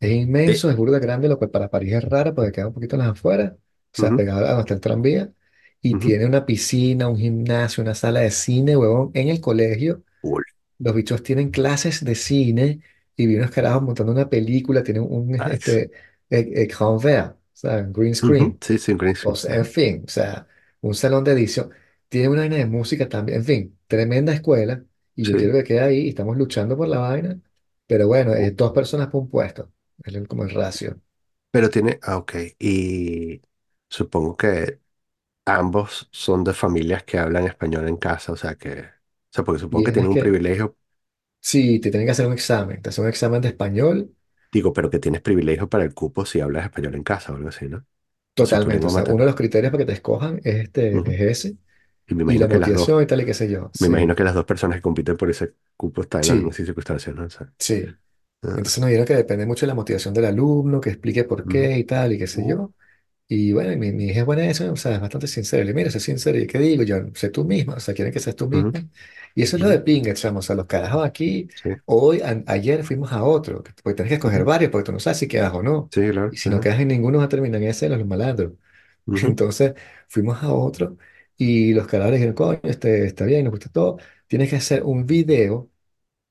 [0.00, 0.12] es
[0.46, 2.96] Eh, inmenso, es burda grande, lo cual para París es raro porque queda un poquito
[2.96, 3.58] en las afueras, o
[3.92, 5.32] sea, pegado a donde está el tranvía,
[5.84, 10.04] y tiene una piscina, un gimnasio, una sala de cine, huevón, en el colegio.
[10.22, 10.42] Cool.
[10.78, 12.80] Los bichos tienen clases de cine
[13.16, 15.50] y vi unos carajos montando una película, tienen un Nice.
[15.50, 15.90] este,
[16.30, 18.60] écran vert, o sea, green Ujú, screen.
[18.62, 19.36] Sí, sí, green O screen.
[19.36, 20.46] sea, en fin, o sea,
[20.80, 21.70] un salón de edición.
[22.08, 23.38] Tiene una vaina de música también.
[23.38, 24.84] En fin, tremenda escuela.
[25.16, 25.58] Y yo quiero Sí.
[25.58, 25.98] que quede ahí.
[26.06, 27.40] y Estamos luchando por la vaina.
[27.86, 29.72] Pero bueno, es dos personas por un puesto.
[30.04, 31.00] Es como el ratio.
[31.50, 32.34] Pero tiene, ah, ok.
[32.58, 33.40] Y
[33.88, 34.80] supongo que
[35.46, 38.84] ambos son de familias que hablan español en casa, o sea que, o
[39.30, 40.76] sea, porque supongo que Tienes tienen un que, privilegio,
[41.40, 42.82] sí, te tienen que hacer un examen.
[42.82, 44.14] Te hacen un examen de español
[44.52, 47.48] digo, pero que tienes privilegio para el cupo si hablas español en casa o algo
[47.48, 47.86] así, ¿no?
[48.38, 48.86] O si tu totalmente.
[48.86, 49.24] O lengua sea, uno materna.
[49.24, 51.14] de los criterios para que te escojan es, este, Ujú.
[51.14, 51.56] es ese.
[52.08, 53.70] Y me Y la imagino que las dos, motivación y tal y qué sé yo.
[53.78, 56.36] me Sí, imagino que las dos personas que compiten por ese cupo están en las
[56.36, 57.24] sí, mismas circunstancias, ¿no?
[57.26, 57.98] O sea, sí.
[58.44, 61.46] ah, Entonces nos dijeron que depende mucho de la motivación del alumno, que explique por
[61.46, 61.48] ujú.
[61.48, 62.74] qué y tal y qué sé Uh, yo.
[63.26, 65.62] Y bueno, mi, mi hija es buena en eso, o sea, es bastante sincera.
[65.64, 66.38] Le digo, mira, sé sincera.
[66.38, 66.82] ¿Y qué digo?
[66.82, 68.86] Yo, sé tú misma, o sea, quieren que seas tú ujú, misma.
[69.34, 69.70] Y eso es lo ujú.
[69.70, 70.40] de pinga, chamo.
[70.40, 74.10] O sea, los carajos aquí, Sí, hoy, a- ayer fuimos a otro, que- porque tienes
[74.10, 74.44] que escoger ujú.
[74.44, 75.90] varios, porque tú no sabes si quedas o no.
[75.90, 76.30] Sí, claro.
[76.30, 76.60] Y si no ajá.
[76.60, 78.52] quedas en ninguno, vas a terminar en ese de los malandros.
[79.06, 79.74] Ujú, Entonces,
[80.08, 80.96] fuimos a otro
[81.36, 83.98] y los carajos dijeron, coño, este, está bien, nos gusta todo.
[84.26, 85.70] Tienes que hacer un video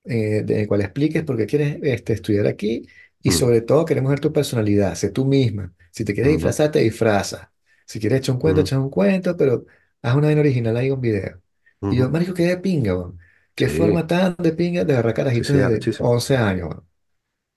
[0.05, 2.87] eh, de- en el cual expliques por qué quieres este, estudiar aquí
[3.23, 5.73] y mm, sobre todo queremos ver tu personalidad, sé tú misma.
[5.91, 7.49] Si te quieres ujú, disfrazar, te disfrazas.
[7.87, 9.65] Si quieres echar un cuento, ujú, echas un cuento, pero
[10.03, 11.41] haz una vaina original ahí, un video.
[11.89, 13.19] Y yo, marico, qué de pinga, weón.
[13.55, 16.11] Qué Sí, forma tan de pinga de agarrar sí, carajitos sí, desde arrechísimo.
[16.11, 16.87] 11 años, weón.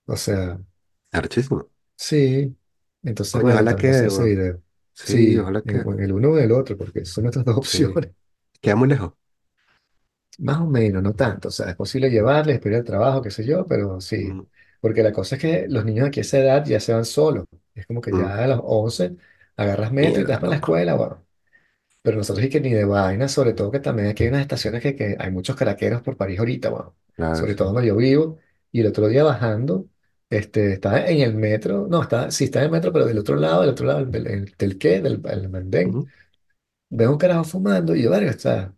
[0.07, 0.59] O sea,
[1.11, 1.69] Arrechísimo.
[1.95, 2.55] sí.
[3.03, 4.61] Entonces, ojalá que, ese video.
[4.93, 7.57] sí, Sí, ojalá que, en el uno o en el otro, porque son nuestras dos
[7.61, 7.85] sí.
[7.85, 8.11] opciones.
[8.61, 9.13] Queda muy lejos.
[10.39, 11.47] Más o menos, no tanto.
[11.49, 14.39] O sea, es posible llevarles, esperar el trabajo, qué sé yo, pero sí.
[14.79, 17.45] Porque la cosa es que los niños aquí a esa edad ya se van solos.
[17.75, 18.17] Es como que mm.
[18.17, 19.15] ya a los 11
[19.55, 20.57] agarras metro y te Mierda, vas para la loco.
[20.57, 21.25] escuela, bueno.
[22.01, 24.81] Pero nosotros sí que ni de vaina, sobre todo que también aquí hay unas estaciones
[24.81, 26.95] que, que hay muchos caraqueros por París ahorita, bueno.
[27.15, 27.55] Claro, Sobre sí.
[27.55, 28.39] todo donde yo vivo.
[28.71, 29.89] Y el otro día bajando,
[30.29, 33.35] este, estaba en el metro, no, está, sí está en el metro, pero del otro
[33.35, 35.49] lado, del otro lado, del, del, del qué, del, del
[35.81, 36.11] Ujú,
[36.89, 38.75] veo un carajo fumando y yo, verga, está,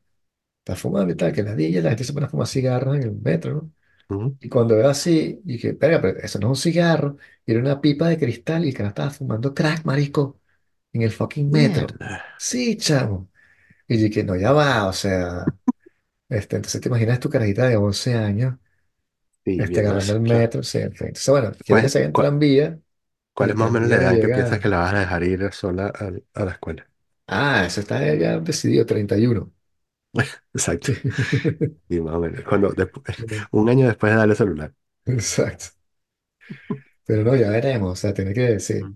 [0.59, 3.13] está fumando y tal, que ladilla, la gente se pone a fumar cigarros en el
[3.13, 3.73] metro, ¿no?
[4.09, 4.37] Ujú.
[4.39, 8.07] Y cuando veo así, dije, espera, pero eso no es un cigarro, era una pipa
[8.07, 10.39] de cristal y el cara estaba fumando crack, marico,
[10.93, 11.99] en el fucking metro.
[11.99, 12.23] Mierda.
[12.37, 13.29] Sí, chamo.
[13.87, 15.57] Y dije, no, ya va, o sea,
[16.29, 18.57] este, entonces te imaginas tu carajita de 11 años,
[19.45, 20.21] Sí, este, viendo agarrando eso, el claro.
[20.21, 21.07] metro, sí, en fin.
[21.07, 22.79] Entonces, bueno, quiero que ¿Cuál, se vaya en cuál, tranvía,
[23.33, 24.93] cuál es más o menos la tranvía edad en que piensas llega, que la vas
[24.93, 25.87] a dejar ir sola
[26.35, 26.87] a, la escuela?
[27.27, 29.53] ah, eso está ya decidido, 31.
[30.53, 30.93] Exacto.
[31.89, 32.41] Y más o menos.
[32.43, 33.03] Cuando, después,
[33.51, 34.73] un año después de darle celular.
[35.05, 35.75] Exacto.
[37.05, 38.91] Pero no, ya veremos, o sea, tiene que decir.
[38.91, 38.95] Mm,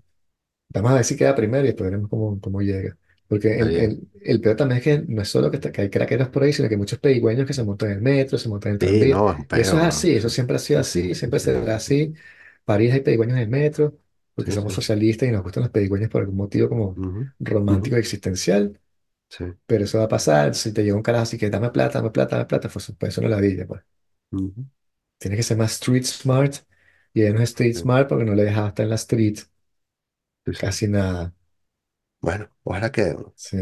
[0.70, 2.96] Vamos a ver si queda primero y después veremos cómo, cómo llega.
[3.28, 5.90] Porque el, el, el peor también es que no es solo que, está- que hay
[5.90, 8.48] craqueros por ahí, sino que hay muchos pedigüeños que se montan en el metro, se
[8.50, 9.06] montan en el Sí, tranvía.
[9.06, 11.40] no, es un Y eso es así, eso siempre ha sido sí, sí, así, siempre
[11.40, 12.14] será así.
[12.64, 13.98] París hay pedigüeños en el metro,
[14.34, 14.74] porque sí, somos sí.
[14.74, 17.30] socialistas y nos gustan los pedigüeños por algún motivo como Ujú,
[17.66, 18.80] ujú, romántico existencial.
[19.36, 19.44] Sí.
[19.66, 22.10] Pero eso va a pasar, si te llega un carajo así que dame plata, dame
[22.10, 23.82] plata, dame plata, pues, pues eso no la vida, pues.
[24.32, 24.66] ujú,
[25.18, 26.54] Tiene que ser más street smart,
[27.12, 29.38] y ella no es street sí, smart porque no le deja estar en la street
[30.46, 30.66] sí, sí.
[30.66, 31.34] casi nada.
[32.20, 33.16] Bueno, ojalá que...
[33.34, 33.58] Sí,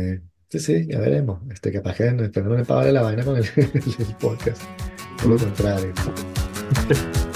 [0.50, 1.40] sí, sí, ya veremos.
[1.50, 4.62] Este, capaz que no, espero no me pague la vaina con el, el podcast.
[5.16, 5.44] Todo lo ujú.
[5.44, 5.92] contrario.